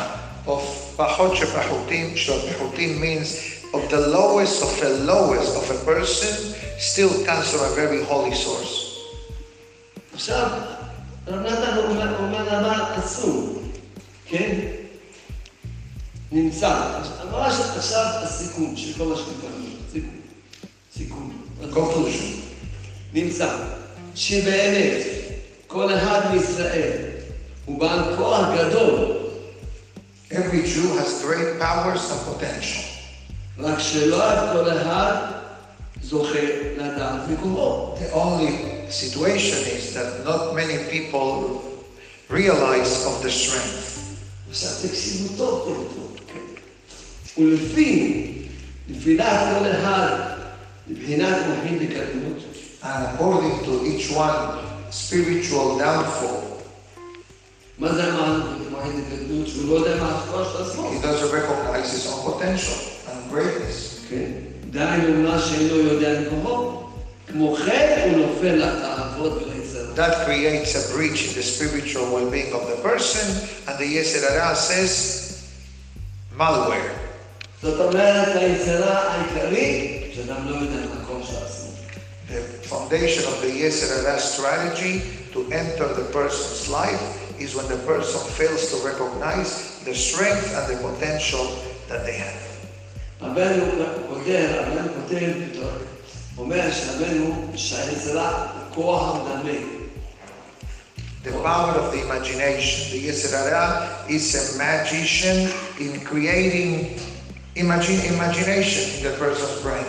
[0.47, 0.63] of
[0.97, 3.31] Pachot Shepachutim, Shepachutim means
[3.73, 8.35] of the lowest of the lowest of a person still comes from a very holy
[8.35, 8.75] source.
[10.15, 10.49] עכשיו,
[11.29, 13.58] רב נתן אומר, אומר דבר עצום,
[14.29, 14.59] כן?
[16.33, 16.99] נמצא,
[17.31, 20.21] ממש עכשיו הסיכום של כל מה שדיברנו, סיכום,
[20.97, 22.45] סיכום, Conclusion.
[23.13, 23.57] נמצא
[24.15, 25.03] שבאמת
[25.67, 26.99] כל אחד מישראל
[27.65, 29.17] הוא בעל כוח גדול,
[30.31, 32.85] Every Jew has great powers and potential.
[33.59, 35.15] רק שלא את כל אחד
[36.03, 36.39] זוכה
[36.77, 37.97] לדעת מקומו.
[38.01, 38.53] The only
[38.91, 41.63] situation is that not many people
[42.31, 43.98] realize of the strength.
[44.50, 46.16] עכשיו תקשיבו טוב טוב טוב.
[47.38, 48.24] ולפי
[48.90, 50.18] נפילת כל אחד
[50.88, 52.38] מבחינת מוחין בקדמות,
[52.82, 54.58] And according to each one,
[54.90, 56.46] spiritual downfall,
[57.78, 58.12] מה זה
[58.72, 59.48] מוחין בקדמות?
[59.48, 60.92] שהוא לא יודע מה הכוח של עצמו.
[60.92, 64.10] he doesn't recognize his own potential and greatness.
[64.10, 64.32] כן?
[64.70, 66.84] דהיינו מה שאינו יודע מכוחו,
[67.28, 69.59] כמו כן הוא נופל לתאוות וליצר.
[70.00, 73.28] that creates a breach in the spiritual well-being of the person,
[73.68, 75.52] and the Yetzer Hara says,
[76.34, 76.96] malware.
[77.60, 77.72] The
[82.64, 85.02] foundation of the Yetzer Hara strategy
[85.34, 90.66] to enter the person's life is when the person fails to recognize the strength and
[90.72, 92.46] the potential that they have.
[96.40, 97.34] אומר שהבן הוא
[98.74, 99.18] כוח
[101.24, 102.92] the power of the imagination.
[102.92, 107.00] The Yetzer Hara is a magician in creating
[107.56, 109.86] imagine, imagination in the person's brain.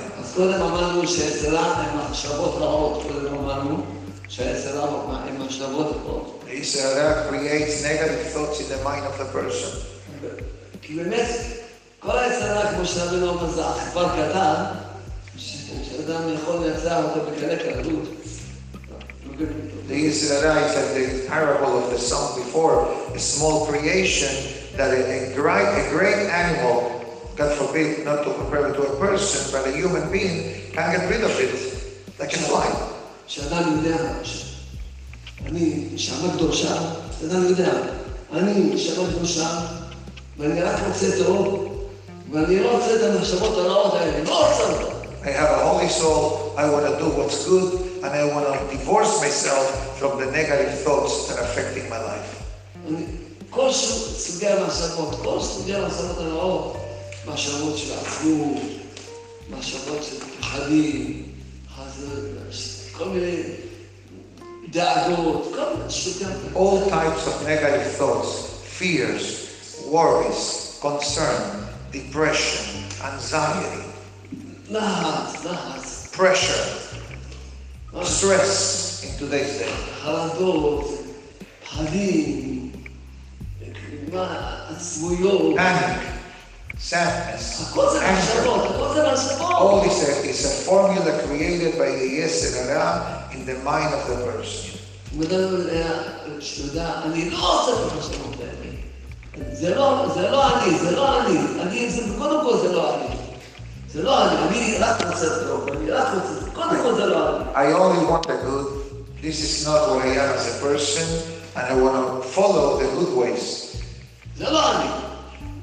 [6.47, 9.87] The Yetzer Hara creates negative thoughts in the mind of the person
[19.40, 24.30] The Yetzer Hara is like the parable of the song before, a small creation
[24.78, 29.00] that a, a great, a great animal, God forbid not to compare it to a
[29.00, 32.68] person, but a human being can get rid of it, like a fly.
[33.28, 34.56] שאדם יודע, ש-
[35.46, 36.76] אני נשמה קדושה,
[37.26, 37.72] אדם יודע,
[38.34, 39.48] אני נשמה קדושה,
[40.38, 41.68] ואני רק רוצה טוב,
[42.32, 44.96] ואני לא רוצה את המחשבות הרעות האלה, לא רוצה אותן.
[45.24, 48.78] I have a holy soul, I want to do what's good, and I want to
[48.78, 49.66] divorce myself
[50.00, 52.30] from the negative thoughts that are affecting my life.
[52.88, 53.06] אני,
[53.50, 56.78] כל סוג- סוגי המחשבות, כל סוגי המחשבות הרעות,
[57.28, 58.62] מחשבות של עצמות,
[59.50, 61.24] מחשבות של פחדים,
[61.76, 63.42] חז- כל מיני
[64.70, 66.26] דאגות, כל מיני סוגי
[66.56, 68.30] All types of negative thoughts,
[68.80, 69.24] fears,
[69.92, 70.42] worries,
[70.82, 71.42] concern,
[71.94, 72.66] depression,
[73.02, 73.84] anxiety,
[74.70, 76.66] לחץ, לחץ, pressure,
[78.04, 79.72] stress in today's day.
[80.04, 80.92] חרדות,
[81.64, 82.72] פחדים,
[84.14, 86.02] מה, עצמויות, Panic,
[86.90, 88.12] sadness, הכל זה anger.
[88.12, 89.52] מחשבות, הכל זה מחשבות.
[89.56, 94.08] All this uh, is a formula created by the Yetzer Hara in the mind of
[94.10, 94.76] the person.
[95.16, 95.92] אם אדם יודע,
[96.40, 99.56] שיודע, אני לא רוצה את המחשבות האלה.
[99.56, 101.38] זה לא, זה לא אני, זה לא אני.
[101.62, 103.19] אני, זה, קודם כל זה לא אני.
[103.94, 107.46] זה לא אני, אני רק רוצה טוב, אני רק רוצה, קודם כל זה לא אני.
[107.56, 108.68] I only want the good.
[109.22, 111.08] This is not what I am as a person,
[111.56, 113.78] and I want to follow the good ways.
[114.38, 114.90] זה לא אני.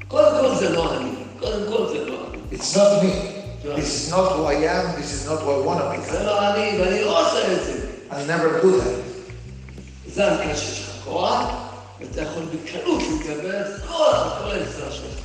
[0.08, 1.10] קודם כל זה לא אני.
[1.40, 2.38] קודם כל זה לא אני.
[2.58, 3.12] It's not me.
[3.76, 4.84] This is not who I am.
[5.00, 6.12] This is not who I want to become.
[6.12, 7.86] זה לא אני, ואני לא עושה את זה.
[8.10, 9.02] I'll never do that.
[10.14, 11.42] זה המקרה שיש לך כוח,
[12.00, 15.20] ואתה יכול בקלות לקבל את כל כל היצירה שלך.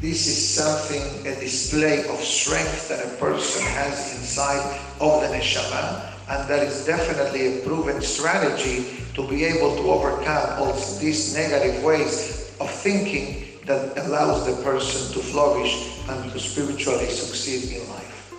[0.00, 6.10] This is something, a display of strength that a person has inside of the neshama,
[6.28, 11.84] and that is definitely a proven strategy to be able to overcome all these negative
[11.84, 18.32] ways of thinking that allows the person to flourish and to spiritually succeed in life.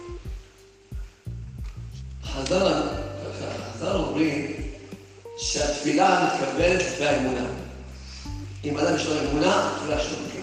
[2.24, 2.90] חז"ל,
[3.74, 4.54] חז"ל אומרים
[5.38, 7.46] שהתפילה מתקבלת לפי האמונה.
[8.64, 10.37] אם אדם יש לו אמונה, התפילה שלו מתקבלת.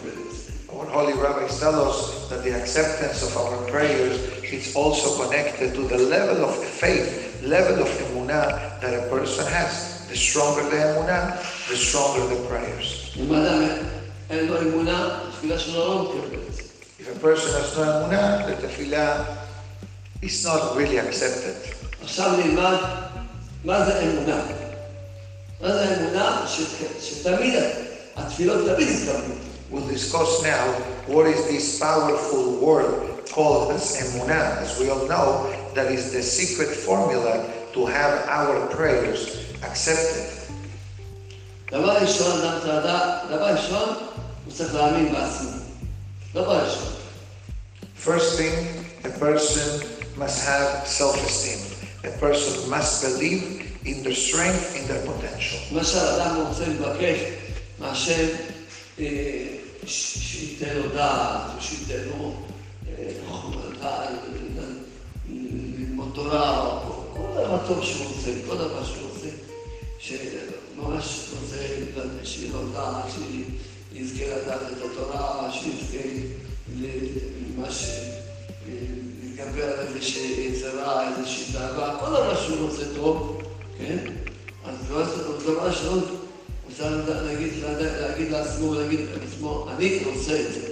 [0.90, 5.98] Holy Rabbis tell us that the acceptance of our prayers is also connected to the
[5.98, 10.08] level of faith, level of emunah that a person has.
[10.08, 11.38] The stronger the emunah,
[11.70, 13.12] the stronger the prayers.
[17.00, 19.38] If a person has no emunah, the tefillah
[20.22, 21.56] is not really accepted.
[23.66, 24.46] ماذا الإيمان؟
[25.62, 26.48] ماذا الإيمان؟
[27.02, 27.72] شتمينا
[28.18, 29.71] التفيلات تبيد التبيد ש- שתמיד התפילות תמיד יתקבלו.
[29.73, 30.67] We'll discuss now
[31.09, 34.59] what is this powerful word called as emunah.
[34.65, 37.45] As we all know, that is the secret formula
[37.75, 39.21] to have our prayers
[39.63, 40.27] accepted.
[41.71, 43.89] דבר ראשון, אדם צריך לדעת, דבר ראשון,
[44.45, 45.51] הוא צריך להאמין בעצמו.
[46.35, 46.93] דבר ראשון.
[48.05, 48.55] First thing,
[49.05, 49.83] a person
[50.19, 51.61] must have self-esteem.
[52.05, 53.43] A person must believe
[53.85, 55.59] in their strength, in their potential.
[55.73, 57.19] למשל, אדם רוצה לבקש
[57.79, 58.27] מהשם
[59.86, 62.34] אה, ש- שייתן לו דעת, או שייתן לו
[62.88, 63.12] אה,
[63.82, 64.10] דעת,
[65.30, 69.28] ללמוד תורה, או כל- טוב שהוא רוצה, כל דבר שהוא רוצה,
[70.00, 71.56] שממש רוצה
[72.24, 73.04] שיהיה לו דעת,
[73.94, 76.08] שיזכה לדעת את התורה, שיזכה
[77.58, 77.84] ממש
[78.68, 78.72] אה,
[79.24, 83.42] להתגבר על איזושהי יצרה, איזושהי דאגה, כל דבר שהוא רוצה טוב,
[83.78, 83.98] כן?
[84.66, 85.04] אז דבר
[85.46, 85.72] דבר
[86.75, 87.53] ראשון, הוא צריך להגיד,
[88.01, 90.71] להגיד לעצמו, להגיד לעצמו, אני רוצה את זה.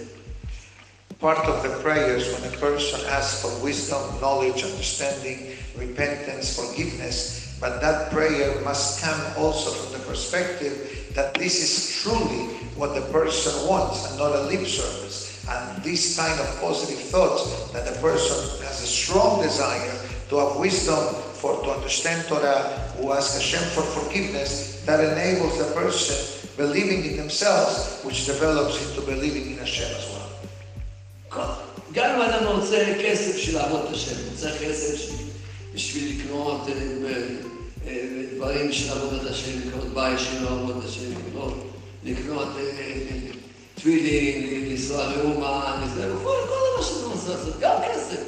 [1.20, 7.80] part of the prayers when a person asks for wisdom, knowledge, understanding, repentance, forgiveness, but
[7.80, 12.46] that prayer must come also from the perspective that this is truly
[12.76, 15.44] what the person wants and not a lip service.
[15.48, 20.56] And this kind of positive thoughts that the person has a strong desire to have
[20.56, 21.02] wisdom
[21.43, 22.61] for to understand Torah,
[22.95, 24.51] who ask Hashem for forgiveness,
[24.87, 26.15] that enables the person
[26.55, 27.73] believing in themselves,
[28.05, 30.29] which develops into believing in Hashem as well.
[31.93, 35.11] גם אם אדם רוצה כסף בשביל לעבוד את השם, הוא צריך כסף
[35.73, 36.73] בשביל- לקנות אה,
[37.87, 37.97] אה,
[38.35, 41.53] דברים בשביל לעבוד את השם, לקנות בית בשביל לעבוד את השם, לקנות,
[42.03, 42.93] לקנות אה,
[43.75, 45.87] תפילין, לנסוע לאומן,
[46.23, 46.37] כל
[46.77, 48.21] מה שאתה רוצה לעשות, גם כסף.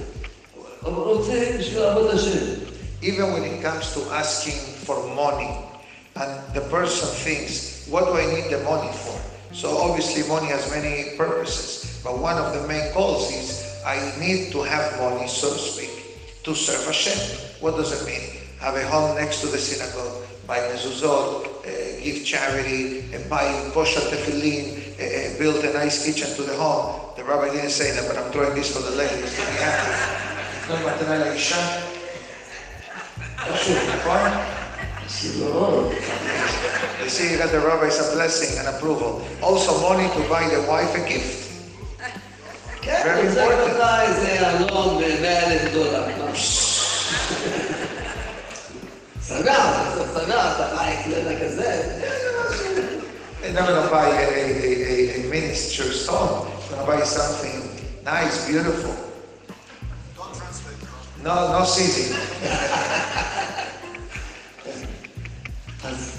[0.84, 2.75] אבל רוצה בשביל לעבוד השם.
[3.06, 5.54] Even when it comes to asking for money,
[6.16, 9.14] and the person thinks, what do I need the money for?
[9.54, 14.52] So obviously money has many purposes, but one of the main goals is I need
[14.54, 17.14] to have money, so to speak, to serve Hashem.
[17.62, 18.42] What does it mean?
[18.58, 24.02] Have a home next to the synagogue, buy mezuzot, uh, give charity, and buy kosher
[24.02, 27.14] tefillin, uh, uh, build a nice kitchen to the home.
[27.18, 29.94] The rabbi didn't say that, but I'm throwing this for the ladies to be happy.
[37.04, 39.22] You see, that the rabbi is a blessing and approval.
[39.44, 41.52] Also, money to buy the wife a gift.
[43.04, 43.78] Very important.
[53.42, 56.50] They're not going to buy a, a, a, a miniature stone.
[56.70, 59.15] They're going to buy something nice, beautiful.
[61.25, 62.15] No, no season.
[65.85, 66.11] אז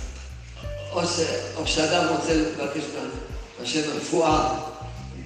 [0.91, 1.19] או ש-
[1.55, 2.83] או כשאדם רוצה לבקש
[3.59, 4.47] מהשם רפואה,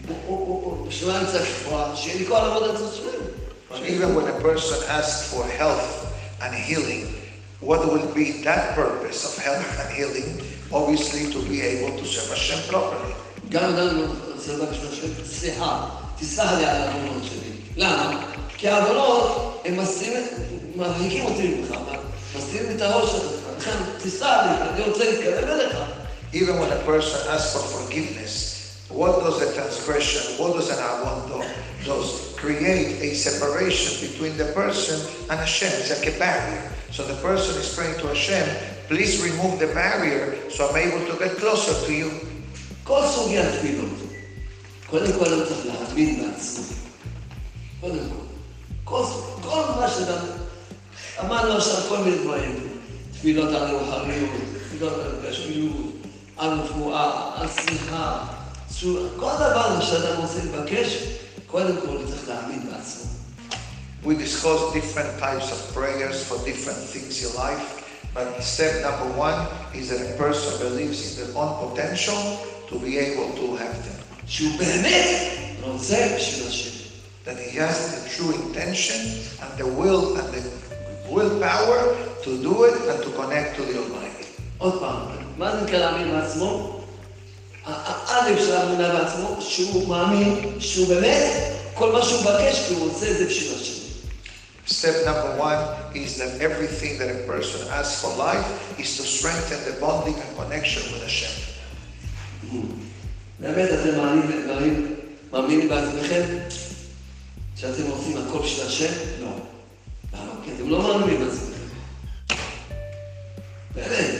[0.08, 1.96] הוא- הוא- הוא- הוא- בשביל מה אני צריך רפואה?
[1.96, 3.04] שיהיה לי כל עבודת השם.
[3.72, 6.06] But even when a person asks for health
[6.42, 7.06] and healing,
[7.64, 10.30] what will be that purpose of health and healing?
[10.72, 13.14] Obviously, to be able to serve Hashem properly.
[13.50, 13.98] גם אדם
[14.36, 15.08] רוצה לבקש מהשם,
[15.40, 15.86] סליחה,
[16.20, 17.52] תסלח לי על העוונות שלי.
[17.76, 18.26] למה?
[18.60, 20.24] כי העוונות, הם מסתירים,
[20.76, 21.76] מרחיקים אותי ממך,
[22.38, 23.24] מסתירים את הראש שלך.
[23.58, 25.78] לכן, תסלח לי, אני רוצה להתקרב אליך.
[26.34, 28.36] Even when a person asks for forgiveness,
[28.90, 31.40] what does a transgression, what does an avon do?
[31.86, 34.98] Does create a separation between the person
[35.30, 35.72] and Hashem.
[35.80, 36.72] It's like a barrier.
[36.92, 38.46] So the person is praying to Hashem,
[38.88, 42.12] please remove the barrier so I'm able to get closer to you.
[42.84, 43.90] כל סוגי התפילות,
[44.90, 46.64] קודם כל הוא צריך להאמין בעצמו.
[47.82, 48.29] קודם כל.
[48.90, 49.04] כל,
[49.42, 50.26] כל מה שאדם...
[51.20, 52.68] אמרנו עכשיו כל מיני דברים.
[53.12, 54.30] תפילות על רוחניות,
[54.68, 55.92] תפילות על גשמיות,
[56.38, 58.26] על רפואה, על סליחה.
[58.76, 59.10] תשובה.
[59.20, 60.98] כל דבר שאדם רוצה לבקש,
[61.48, 63.06] קודם כל הוא צריך להאמין בעצמו.
[64.06, 67.66] We discuss different types of prayers for different things in life,
[68.14, 69.40] but step number one
[69.74, 72.22] is that a person believes in their own potential
[72.70, 74.00] to be able to have them.
[74.28, 75.30] שהוא באמת
[75.62, 76.79] רוצה בשביל השם.
[77.26, 79.02] That he has the true intention
[79.42, 80.44] and the will and the
[81.10, 81.80] willpower
[82.24, 84.26] to do it and to connect to the Almighty.
[84.58, 84.96] עוד פעם,
[85.38, 86.82] מה זה נקרא להאמין בעצמו?
[87.66, 93.12] האלף של האמונה בעצמו, שהוא מאמין, שהוא באמת, כל מה שהוא מבקש, כי הוא רוצה
[93.12, 93.86] את זה בשביל השם.
[94.68, 95.62] Step number one
[95.94, 98.48] is that everything that a person asks for life
[98.80, 101.32] is to strengthen the bonding and connection with Hashem.
[103.40, 104.96] באמת, אתם מאמינים, מאמינים,
[105.34, 106.24] מאמינים בעצמכם
[107.60, 108.94] שאתם עושים הכל בשביל השם?
[109.22, 109.28] לא.
[110.14, 110.32] למה?
[110.46, 111.52] כי אתם לא מאמינים בעצמכם.
[113.76, 114.16] באמת.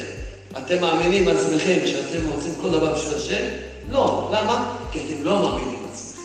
[0.58, 3.46] אתם מאמינים בעצמכם שאתם עושים כל דבר בשביל השם?
[3.90, 4.32] לא.
[4.34, 4.78] למה?
[4.92, 6.16] כי אתם לא מאמינים בעצמכם.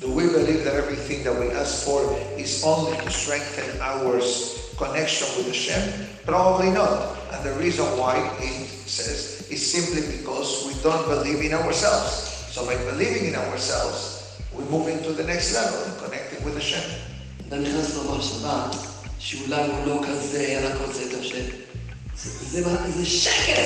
[0.00, 2.00] Do we believe that everything that we ask for
[2.36, 5.82] is only to strengthen our s- connection with Hashem?
[6.26, 6.92] Probably not.
[7.32, 8.14] And the reason why
[8.48, 9.20] it says
[9.54, 12.10] is simply because we don't believe in ourselves.
[12.54, 13.98] So by believing in ourselves,
[14.56, 16.07] we move into the next level in connecting
[16.44, 17.14] with Hashem.
[17.48, 18.76] אתה נכנס לומר שבת,
[19.18, 21.44] שאולי הוא לא כזה, רק רוצה את השם.
[22.16, 23.62] זה, זה, זה שקר!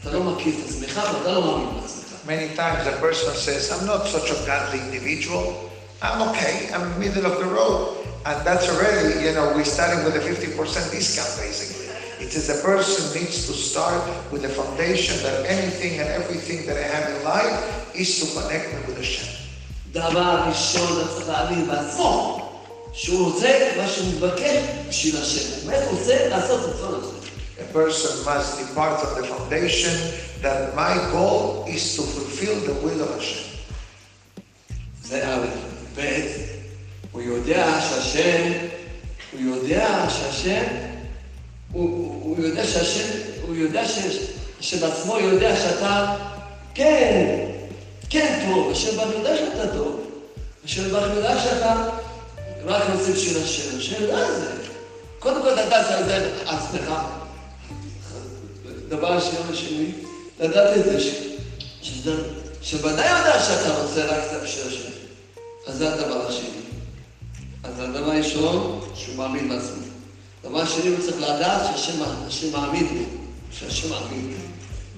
[0.00, 2.08] אתה לא מכיר את עצמך ואתה לא מאמין בעצמך.
[2.26, 5.70] Many times a person says, I'm not such a godly individual.
[6.02, 6.68] I'm okay.
[6.74, 7.96] I'm middle of the road.
[8.26, 11.86] And that's already, you know, we're starting with a 50% discount basically.
[12.22, 16.76] It says a person needs to start with the foundation that anything and everything that
[16.76, 17.56] I have in life
[17.94, 19.41] is to connect me with Hashem.
[19.93, 22.39] דבר ראשון, אתה צריך להאמין בעצמו,
[22.93, 25.49] שהוא רוצה מה שהוא מבקש בשביל השם.
[25.61, 27.23] הוא באמת רוצה לעשות את רצון השם.
[27.59, 29.93] A person must depart from the foundation
[30.41, 33.43] that my goal is to fulfill the will of Hashem.
[35.03, 35.45] זה א'.
[35.95, 36.21] ב',
[37.11, 38.51] הוא יודע שהשם,
[39.31, 40.63] הוא יודע שהשם,
[41.71, 43.07] הוא, יודע שהשם,
[43.47, 43.83] הוא יודע
[44.59, 46.15] שבעצמו יודע שאתה
[46.73, 47.52] כן,
[48.13, 50.01] כן טוב, השם ברוך יודע שאתה טוב,
[50.65, 51.89] השם ברוך יודע שאתה
[52.65, 54.51] רק רוצה בשביל השם, השם יודע את זה.
[55.19, 56.91] קודם כל על זה עצמך.
[58.87, 59.91] דבר שני שני,
[60.39, 60.97] לדעת את זה,
[62.61, 64.61] שוודאי יודע שאתה רוצה רק את השם.
[65.67, 66.49] אז זה הדבר השני.
[67.63, 69.83] אז הדבר הראשון, שהוא מאמין בעצמו.
[70.43, 73.03] דבר שני, הוא צריך לדעת שהשם השם מאמין בו,
[73.51, 74.37] שהשם מאמין.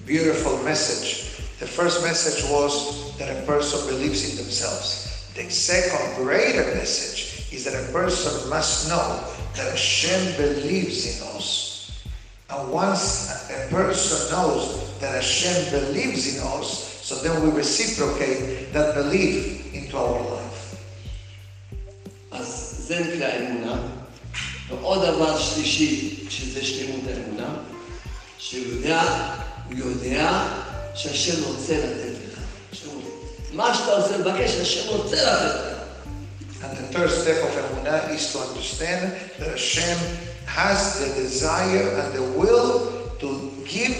[0.07, 1.24] Beautiful message.
[1.64, 5.28] The first message was that a person believes in themselves.
[5.34, 9.22] The second greater message is that a person must know
[9.56, 12.04] that Hashem believes in us.
[12.50, 18.94] And once a person knows that Hashem believes in us, so then we reciprocate that
[18.94, 20.76] belief into our life.
[22.30, 23.82] אז זה נקרא אמונה.
[24.68, 27.54] ועוד דבר שלישי, שזה שלמות האמונה,
[28.38, 29.02] שהוא יודע,
[29.66, 30.42] הוא יודע
[30.95, 32.39] שהשם רוצה לתת לך.
[33.53, 35.75] מה שאתה רוצה לבקש, השם רוצה לתת לך.
[36.63, 39.97] And the third step of Emunah is to understand that Hashem
[40.45, 42.69] has the desire and the will
[43.19, 43.27] to
[43.65, 43.95] give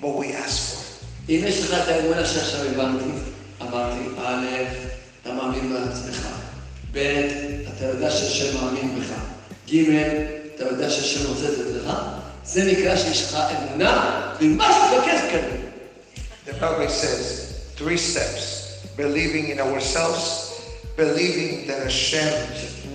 [0.00, 0.80] what we ask for.
[1.28, 3.04] אם יש לך את האמונה שעכשיו הבנתי,
[3.62, 4.46] אמרתי, א',
[5.22, 6.26] אתה מאמין בעצמך,
[6.92, 6.96] ב',
[7.76, 9.12] אתה יודע שהשם מאמין בך,
[9.72, 9.90] ג',
[10.54, 11.92] אתה יודע שהשם רוצה לתת לך,
[12.44, 15.69] זה נקרא שיש לך אמונה, ומה שתבקש תקבל.
[16.49, 20.61] The Bible says three steps believing in ourselves,
[20.95, 22.27] believing that Hashem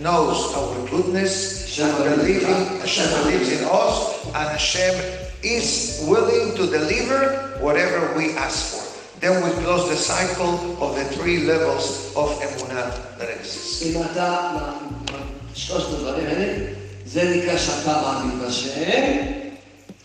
[0.02, 4.94] knows our goodness, and believing Hashem believes in us, and Hashem
[5.42, 8.84] is willing to deliver whatever we ask for.
[9.20, 13.82] Then we close the cycle of the three levels of Emunah that exists.
[13.82, 14.78] אם אתה, מה-
[15.12, 15.18] מה-
[15.54, 16.72] שלושת הדברים האלה,
[17.06, 19.16] זה נקרא שאתה מאמין בשם,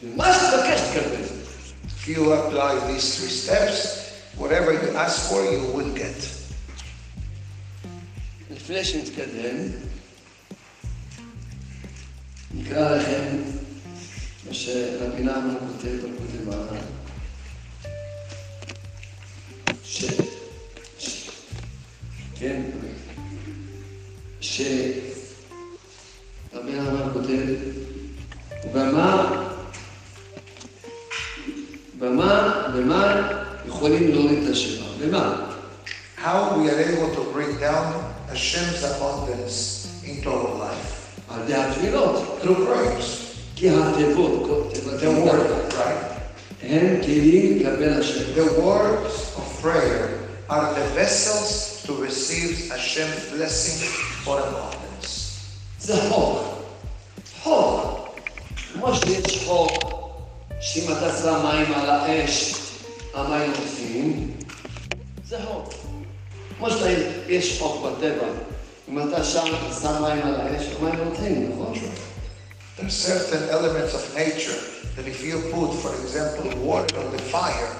[0.03, 1.28] ומה שתבקש תקבל.
[2.10, 3.78] You apply these three steps,
[4.34, 6.20] whatever you ask for, you will get.
[8.50, 9.56] לפני שנתקדם,
[12.54, 13.26] נקרא לכם
[14.46, 15.96] מה שרבי נחמן כותב
[16.46, 16.76] בקודם.
[19.84, 20.04] ש...
[20.98, 21.30] ש...
[22.34, 22.62] כן,
[24.40, 24.72] שרבי
[26.52, 27.46] נחמן כותב,
[28.74, 29.59] במה,
[31.99, 33.31] במה, במה
[33.67, 34.83] יכולים להוריד את השם?
[34.99, 35.45] במה?
[36.17, 37.85] How we are able to bring down
[38.29, 40.95] Hashem's abundance into our life?
[41.29, 42.39] על ידי התפילות.
[42.41, 43.25] Through prayers.
[43.55, 46.15] כי התיבות, כל תיבות The word, right?
[46.61, 48.19] הם כלים לקבל השם.
[48.35, 50.07] The words of prayer
[50.49, 53.79] are the vessels to receive Hashem's blessing
[54.25, 55.09] for abundance.
[55.79, 56.39] זה חוק.
[57.43, 58.07] חוק.
[58.73, 59.98] כמו שיש חוק,
[60.59, 62.55] שאם אתה שם מים על האש,
[63.13, 64.31] המים עושים,
[65.27, 65.73] זה חוק.
[66.57, 68.27] כמו שיש חוק בטבע,
[68.89, 69.45] אם אתה שם,
[69.81, 71.73] שם מים על האש, המים עושים, נכון?
[72.77, 74.59] There are certain elements of nature
[74.95, 77.71] that if you put, for example, water on the fire,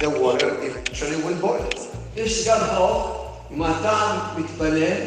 [0.00, 1.70] the water eventually will boil.
[2.16, 5.00] יש גם חוק, אם אתה מתפלל,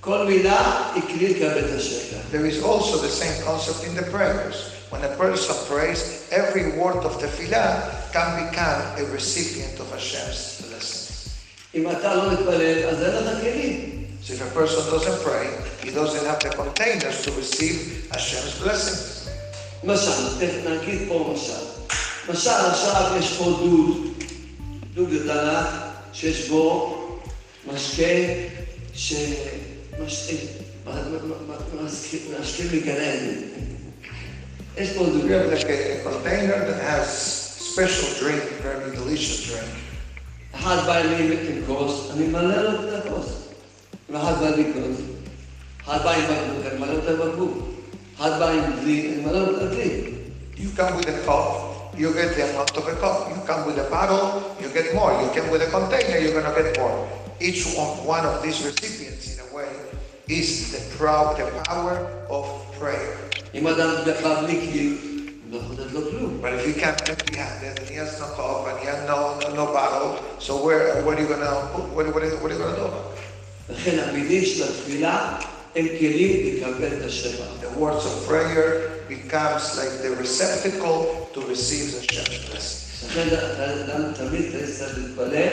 [0.00, 2.16] כל מילה היא כלי לקבל את השקר.
[2.32, 4.56] There is also the same concept in the prayers.
[4.90, 11.30] When a person prays, every word of tefillah can become a recipient of Hashem's blessings.
[11.74, 14.04] אם אתה לא מתפלל, אז אין לך כלים.
[14.22, 15.46] So if a person doesn't pray,
[15.82, 19.28] he doesn't have the containers to receive Hashem's blessings.
[19.84, 21.64] משל, תכף נגיד פה משל.
[22.28, 24.06] משל עכשיו יש פה דוד,
[24.94, 26.98] דוד גדלה, שיש בו
[27.72, 28.02] משקה,
[28.94, 29.12] ש...
[29.98, 30.34] משקה,
[32.40, 33.67] משקה מגן עדן.
[34.78, 35.24] יש פה דוד.
[35.24, 37.06] We have like a, a container that has
[37.72, 39.70] special drink, very delicious drink.
[40.54, 43.26] אחד בא לי עם כוס, אני ממלא לו את הכוס.
[44.10, 45.00] ואחד בא לי כוס.
[45.84, 47.58] אחד בא עם בקבוק, אני ממלא לו את הבקבוק.
[48.16, 50.14] אחד בא עם דלי, אני ממלא לו את הדלי.
[50.56, 53.28] You come with a cup, you get the amount of a cup.
[53.30, 55.12] You come with a bottle, you get more.
[55.20, 56.96] You come with a container, you're gonna get more.
[57.40, 59.72] Each one, one of these recipients, in a way,
[60.28, 61.94] is the proud, the power
[62.30, 62.44] of
[62.78, 63.12] prayer.
[63.54, 63.90] אם אדם
[64.22, 64.96] בא בלי כלי,
[65.50, 66.40] לא יכול לתת לו כלום.
[66.42, 69.48] But if he can't empty-handed and he has no cup and he has no, no,
[69.60, 71.52] no bottle, so where, what are you gonna,
[71.96, 72.88] what, what, are- what are you gonna do?
[73.70, 75.36] לכן המילים של התפילה
[75.76, 77.44] הם כלים לקבל את השפע.
[77.62, 78.68] The words of prayer
[79.08, 83.04] becomes like the receptacle to receive Hashem's blessings.
[83.10, 83.28] לכן
[83.88, 84.42] אדם תמיד
[84.78, 85.48] צריך להתפלל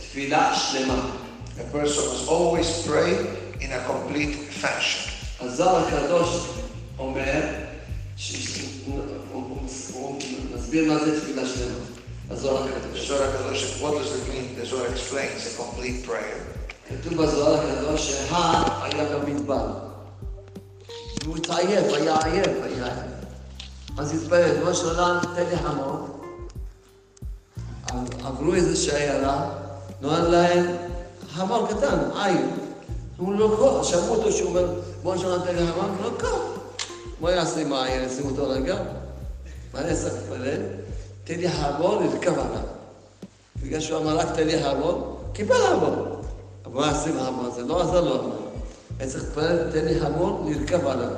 [0.00, 1.10] תפילה שלמה.
[1.58, 3.12] A person must always pray
[3.60, 5.10] in a complete fashion.
[5.40, 6.28] הזוהר הקדוש
[6.99, 7.41] אומר,
[9.31, 9.43] הוא
[9.93, 10.19] הוא
[10.55, 11.85] מסביר מה זה תפילה שלמה,
[12.29, 13.11] הזוהר הקדוש.
[13.11, 14.55] Zohar HaKadosh, what does it mean?
[14.59, 16.39] The Zohar explains a complete prayer.
[16.89, 19.67] כתוב בזוהר הקדוש שהא היה במדבר.
[21.23, 23.15] והוא התעייף, היה עייף, היה עייף.
[23.97, 26.07] אז התפלל, ריבונו של עולם, תן לי חמור.
[28.23, 29.49] עברו איזה שיירה,
[30.01, 30.65] נולד להם
[31.33, 32.49] חמור קטן, עין.
[33.17, 34.49] הוא לא קור, שמעו אותו שהוא
[35.03, 36.54] אומר, של עולם, תן לי חמור, לא קור.
[37.20, 38.04] מה יעשה עם העין?
[38.04, 38.78] ישים אותו על הגב?
[39.74, 40.60] מה אני אעשה להתפלל?
[41.24, 42.62] תן לי חמור, לרכב עליו.
[43.62, 46.06] בגלל שהוא אמר רק תן לי חמור, קיבל חמור.
[46.66, 47.50] אבל מה עושים חמור?
[47.54, 48.32] זה לא עזר לו.
[48.98, 51.10] היה צריך להתפלל, תן לי חמור, לרכב עליו.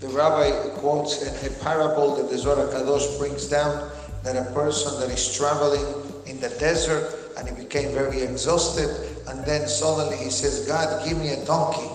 [0.00, 0.50] The rabbi
[0.80, 3.90] quotes a, a parable that the Zohar HaKadosh brings down
[4.24, 5.84] that a person that is traveling
[6.24, 7.04] in the desert
[7.36, 8.88] and he became very exhausted
[9.28, 11.86] and then suddenly he says, God, give me a donkey.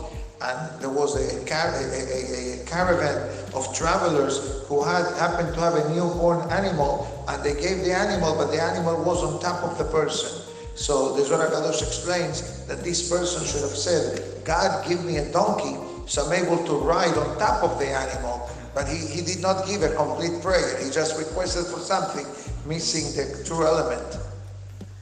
[0.42, 3.18] And there was a, car- a, a, a caravan
[3.54, 8.36] of travelers who had happened to have a newborn animal and they gave the animal,
[8.36, 10.42] but the animal was on top of the person.
[10.76, 15.32] So the Zohar HaKadosh explains that this person should have said, God, give me a
[15.32, 18.48] donkey so I'm able to ride on top of the animal.
[18.76, 20.78] But he, he did not give a complete prayer.
[20.84, 22.26] He just requested for something,
[22.68, 24.18] missing the true element.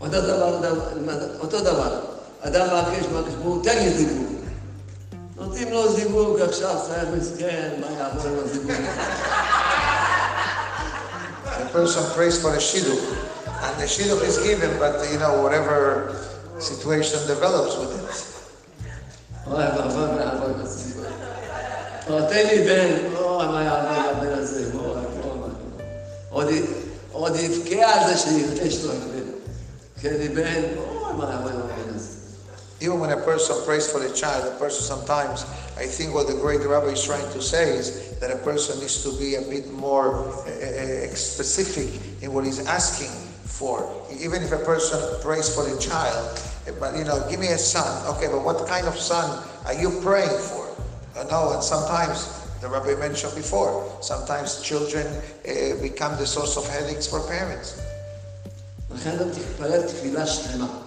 [0.02, 2.00] אותו דבר, דבר- אותו דבר.
[2.42, 4.37] אדם מבקש מהקדוש תן לי זיווג.
[5.38, 8.72] נותנים לו זיווג, עכשיו צריך מסכן, מה יעבור עם הזיווג?
[11.60, 13.04] The person prays for a shidduch,
[13.66, 15.80] and the shidduch is given, but you know, whatever
[16.60, 18.24] situation develops with it.
[19.48, 21.06] אוי, ואבוי מה יעבור עם הזיווג.
[22.10, 24.96] או, תן לי בן, אוי, מה יעבור עם הבן הזה, אוי, אוי,
[25.40, 25.48] מה-
[26.30, 26.64] עוד י-
[27.12, 29.24] עוד יבכה על זה שיש לו בן.
[30.02, 31.77] תן לי בן, אוי, מה יעבור עם הבן הזה.
[32.82, 35.44] Even when a person prays for a child, a person sometimes,
[35.78, 39.04] I think what the great rabbi is trying to say is that a person needs
[39.04, 43.12] to be a bit more uh, uh, specific in what he's asking
[43.46, 43.90] for.
[44.20, 47.58] Even if a person prays for a child, eh, but you know, give me a
[47.58, 47.88] son.
[48.18, 50.68] Okay, but what kind of son are you praying for?
[51.16, 52.28] I know, and sometimes
[52.60, 57.80] the rabbi mentioned before, sometimes children uh, become the source of headaches for parents.
[58.94, 60.87] לכן אתה תתפלל תפילה שלמה.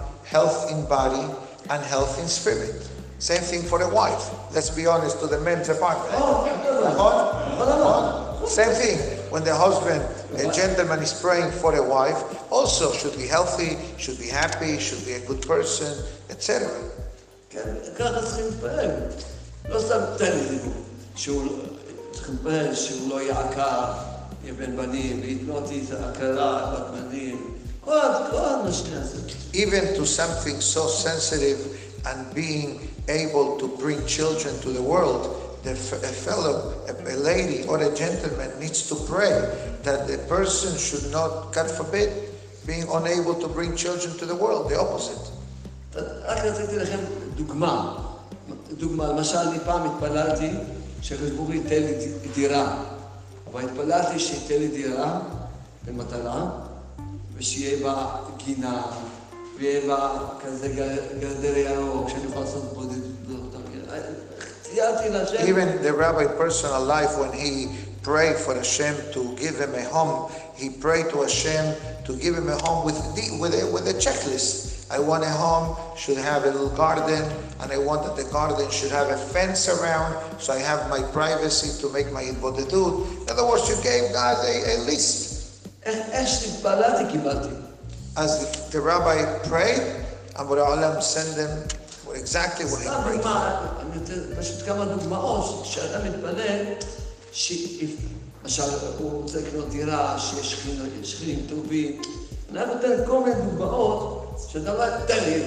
[0.31, 1.25] health in body,
[1.69, 2.89] and health in spirit.
[3.19, 4.31] Same thing for a wife.
[4.55, 6.09] Let's be honest to the men's department.
[8.47, 8.97] Same thing.
[9.29, 10.01] When the husband,
[10.35, 12.19] a gentleman is praying for a wife,
[12.51, 15.93] also should be healthy, should be happy, should be a good person,
[16.29, 16.67] etc.
[17.49, 18.89] כן, ככה צריכים להתפלל.
[19.69, 19.99] לא סתם.
[21.15, 21.47] שהוא,
[22.11, 23.83] צריכים להתפלל שהוא לא יהיה עקר,
[24.43, 27.60] יהיה בן בנים, לתלות את ההכרה, בת בנים.
[27.84, 29.16] כל, כל מה שנעשה.
[29.54, 31.58] even to something so sensitive
[32.04, 32.70] and being
[33.08, 35.22] able to bring children to the world,
[35.64, 36.54] the f- a fellow,
[36.90, 39.34] a, a lady or a gentleman needs to pray
[39.86, 42.08] that the person should not, God forbid,
[42.66, 45.24] being unable to bring children to the world, the opposite.
[46.24, 46.98] רק רציתי לכם
[47.36, 47.96] דוגמה.
[48.78, 50.50] דוגמה, למשל, אני פעם התפללתי
[51.02, 52.76] שהקדוש ברוך הוא ייתן לי דירה.
[53.52, 55.20] אבל התפללתי שייתן לי דירה
[55.86, 56.50] במתנה,
[65.47, 70.31] even the rabbi personal life, when he prayed for Hashem to give him a home,
[70.55, 71.75] he prayed to Hashem
[72.05, 74.89] to give him a home with the, with a, with a checklist.
[74.91, 77.23] I want a home, should have a little garden,
[77.61, 81.01] and I want that the garden should have a fence around, so I have my
[81.11, 83.23] privacy to make my hitbodedut.
[83.23, 85.30] In other words, you gave God a, a list.
[85.85, 87.55] איך שהתפללתי קיבלתי.
[88.17, 89.17] As the, the rabbi
[89.47, 89.81] prayed,
[90.35, 91.51] and Bore Olam send them
[92.13, 93.25] exactly what he prayed.
[93.25, 96.65] אני נותן פשוט כמה דוגמאות, שאדם מתפלל,
[98.43, 98.63] למשל,
[98.97, 100.53] הוא רוצה לקנות דירה, שיש
[101.03, 102.01] שכנים, טובים.
[102.51, 105.43] אני נותן כל מיני דוגמאות, שאתה אומר, תן לי,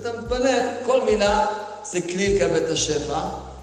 [0.00, 1.46] אתה מתפלל, כל מילה
[1.84, 3.20] זה כלי לקבל את השפע,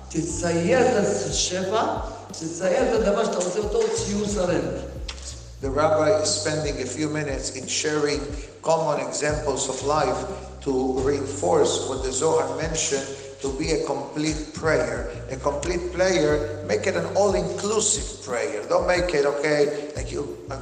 [0.09, 1.83] תצייר את השפע,
[2.31, 4.61] תצייר את הדבר שאתה רוצה אותו ציור שרם.
[5.61, 8.21] The rabbi is spending a few minutes in sharing
[8.61, 10.25] common examples of life
[10.61, 13.05] to reinforce what the Zohar mentioned
[13.41, 15.11] to be a complete prayer.
[15.31, 18.63] A complete prayer, make it an all-inclusive prayer.
[18.69, 20.57] Don't make it, okay, like you, a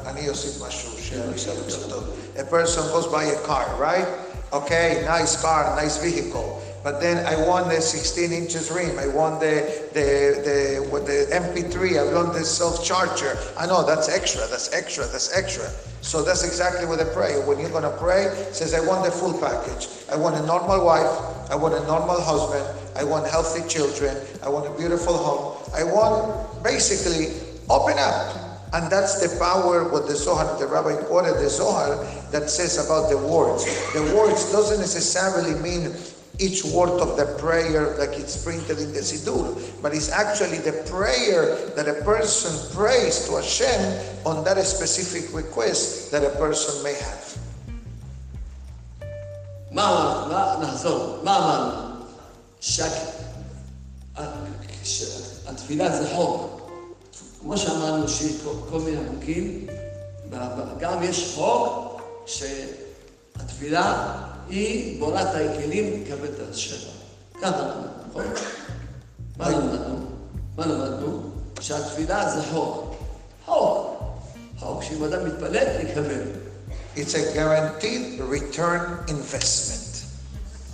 [2.49, 4.07] person goes by a car, right?
[4.51, 6.61] Okay, nice car, nice vehicle.
[6.87, 8.97] But then I want the 16 inches rim.
[8.97, 9.59] I want the
[9.91, 11.99] the the the MP3.
[11.99, 13.37] I want the self charger.
[13.57, 14.47] I know that's extra.
[14.47, 15.03] That's extra.
[15.03, 15.67] That's extra.
[15.99, 17.43] So that's exactly what I pray.
[17.43, 19.89] When you're gonna pray, says I want the full package.
[20.09, 21.11] I want a normal wife.
[21.51, 22.63] I want a normal husband.
[22.95, 24.15] I want healthy children.
[24.41, 25.59] I want a beautiful home.
[25.75, 27.35] I want basically
[27.69, 28.47] open up.
[28.71, 31.99] And that's the power what the Zohar, the rabbi quoted the Zohar
[32.31, 33.65] that says about the words.
[33.91, 35.91] The words doesn't necessarily mean
[36.38, 40.72] each word of the prayer like it's printed in the Siddur, but it's actually the
[40.90, 46.94] prayer that a person prays to Hashem on that specific request that a person may
[46.94, 47.38] have.
[49.70, 51.92] מה, מה, נחזור, מה אמרנו?
[54.84, 56.60] שהתפילה זה חוק.
[57.40, 59.66] כמו שאמרנו שיש כל, כל מיני חוקים,
[60.78, 64.14] גם יש חוק שהתפילה
[64.49, 66.89] היא בורת הכלים לקבל את השפע.
[67.41, 68.23] ככה למדנו, נכון?
[69.37, 70.05] מה למדנו?
[70.57, 71.21] מה למדנו?
[71.59, 72.95] שהתפילה זה חוק.
[73.45, 74.03] חוק.
[74.59, 76.21] חוק שאם אדם מתפלל, יקבל.
[76.95, 79.97] It's a guaranteed return investment.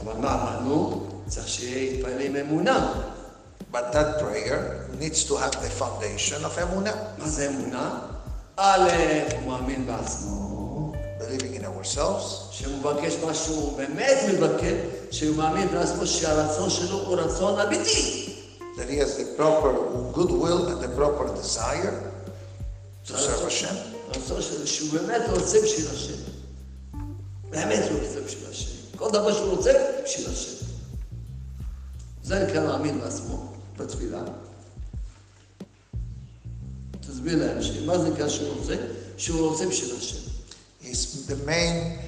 [0.04, 1.08] אבל מה אמרנו?
[1.28, 2.94] צריך שיהיה יתפלל עם אמונה.
[3.74, 4.62] But that prayer
[5.00, 8.00] needs to have the foundation of emunah, מה זה אמונה?
[8.58, 8.90] א',
[9.32, 10.43] הוא מאמין בעצמו,
[11.84, 14.74] ourselves, שהוא מבקש מה שהוא באמת מבקש,
[15.12, 18.30] שהוא מאמין בעצמו שהרצון שלו הוא רצון אמיתי.
[18.78, 19.74] that he has the proper
[20.14, 22.12] goodwill and the proper desire
[23.06, 23.76] to serve Hashem.
[24.08, 26.24] הרצון שלו שהוא באמת רוצה בשביל השם.
[27.50, 28.72] באמת הוא רוצה בשביל השם.
[28.96, 29.72] כל דבר שהוא רוצה,
[30.04, 30.66] בשביל השם.
[32.24, 34.24] זה נקרא מאמין בעצמו, בתפילה.
[37.02, 38.76] תסביר לאנשים, מה זה נקרא שהוא רוצה?
[39.18, 40.23] שהוא רוצה בשביל השם.
[40.93, 41.99] is the main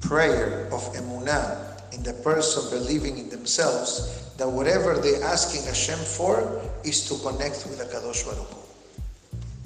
[0.00, 6.60] prayer of emunah in the person believing in themselves that whatever they're asking Hashem for
[6.84, 8.66] is to connect with the Kadosh Baruch Hu.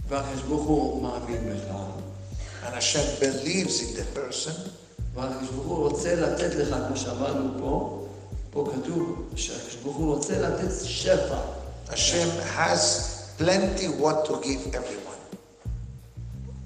[0.09, 1.75] והקדוש ברוך הוא מאמין בך,
[2.67, 4.71] And Hashem believes in the person,
[5.15, 8.07] והקדוש ברוך הוא רוצה לתת לך, כמו שאמרנו פה,
[8.51, 11.39] פה כתוב שהקדוש ברוך הוא רוצה לתת שפע.
[11.91, 15.04] Hashem has plenty what to give everyone.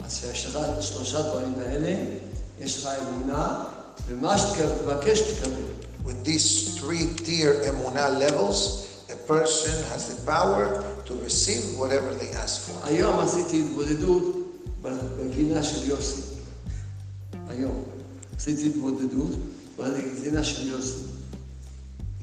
[0.08, 1.94] אז כשיש לך את שלושה דברים האלה,
[2.60, 3.64] יש לך אמונה,
[4.08, 5.64] ומה שתבקש תקבל.
[6.06, 8.58] With these three tier emunah levels,
[9.08, 12.86] a person has the power to receive whatever they ask for.
[12.86, 14.22] היום עשיתי התבודדות
[14.82, 16.20] בגינה של יוסי.
[17.48, 17.82] היום.
[18.36, 19.30] עשיתי התבודדות
[19.78, 21.14] בגינה של יוסי.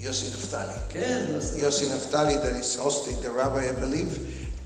[0.02, 0.80] Yossi Naftali.
[0.90, 1.62] כן, עשיתי.
[1.62, 4.12] Yossi Naftali, that is hosting the rabbi, I believe,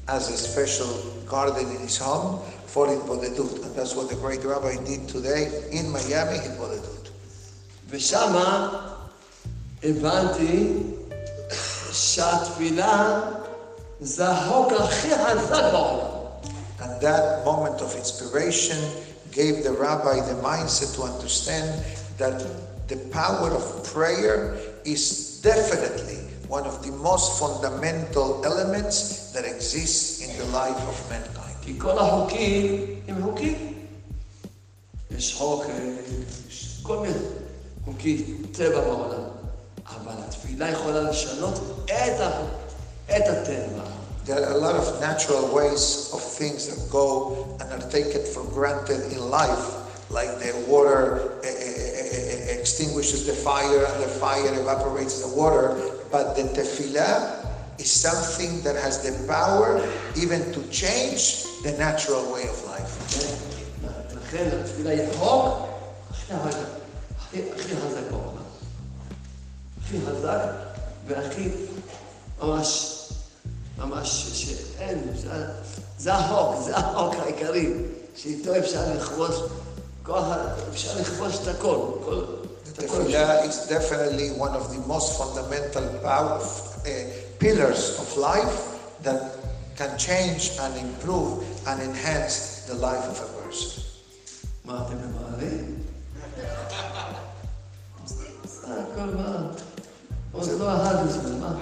[0.07, 0.91] has a special
[1.30, 3.64] garden in his home for hitbodedut.
[3.64, 7.00] And that's what the great rabbi did today in Miami, hitbodedut.
[7.90, 8.68] ושמה
[9.82, 10.82] הבנתי
[11.92, 13.20] שהתפילה
[14.00, 14.72] זה החוק
[16.80, 18.78] And that moment of inspiration
[19.32, 21.68] gave the rabbi the mindset to understand
[22.16, 22.42] that
[22.88, 30.45] the power of prayer is definitely one of the most fundamental elements that exists the
[30.45, 31.55] life of mankind.
[31.61, 33.73] כי כל החוקים הם חוקים.
[35.11, 35.89] יש חוק, אה,
[36.49, 37.19] יש כל מיני
[37.85, 39.23] חוקי טבע בעולם,
[39.85, 41.53] אבל התפילה יכולה לשנות
[41.85, 42.41] את, ה,
[43.09, 43.83] את הטבע.
[44.25, 48.43] There are a lot of natural ways of things that go and are taken for
[48.57, 49.65] granted in life,
[50.09, 55.67] like the water eh, eh, eh, extinguishes the fire and the fire evaporates the water.
[56.11, 57.38] But the tefillah
[57.79, 59.69] is something that has the power
[60.15, 61.23] even to change
[61.63, 62.91] the natural way of life.
[64.15, 65.67] לכן התפילה היא החוק
[66.11, 66.57] הכי חזק,
[67.19, 68.43] הכי, הכי חזק בעולם.
[69.85, 70.39] הכי חזק
[71.07, 71.49] והכי
[72.41, 72.95] ממש,
[73.77, 75.29] ממש, שאין, זה,
[75.99, 77.73] זה החוק, זה החוק העיקרי,
[78.15, 79.35] שאיתו אפשר לכבוש,
[80.03, 82.23] כל, ה- אפשר לכבוש את הכל, כל,
[82.73, 82.95] את The הכל.
[83.01, 86.87] tefillah is definitely one of the most fundamental power, uh,
[87.40, 88.56] pillars of life
[89.02, 89.20] that
[89.76, 93.82] can change and improve and enhance the life of a person.
[100.32, 101.54] עוד לא אחד הזמן, מה?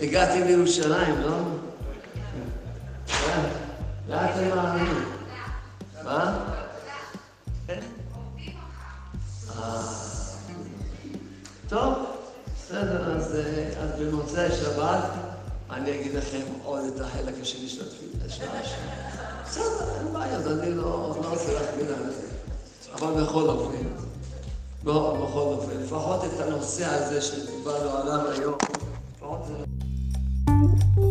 [0.00, 1.36] הגעתי לירושלים, לא?
[4.08, 5.04] לאט הם מאמינים.
[6.04, 6.48] מה?
[11.68, 12.19] טוב.
[12.70, 15.04] בסדר, אז, אה, אז במוצאי שבת
[15.70, 17.84] אני אגיד לכם עוד את החלק השני של
[18.26, 18.90] השעה שלי.
[19.44, 22.26] בסדר, אין בעיה, אז אני לא, לא רוצה להקביל על זה.
[22.94, 23.76] אבל בכל אופן,
[24.84, 28.54] לא, בכל אופן, לפחות את הנושא הזה שדיברנו עליו היום,
[29.16, 31.09] לפחות זה...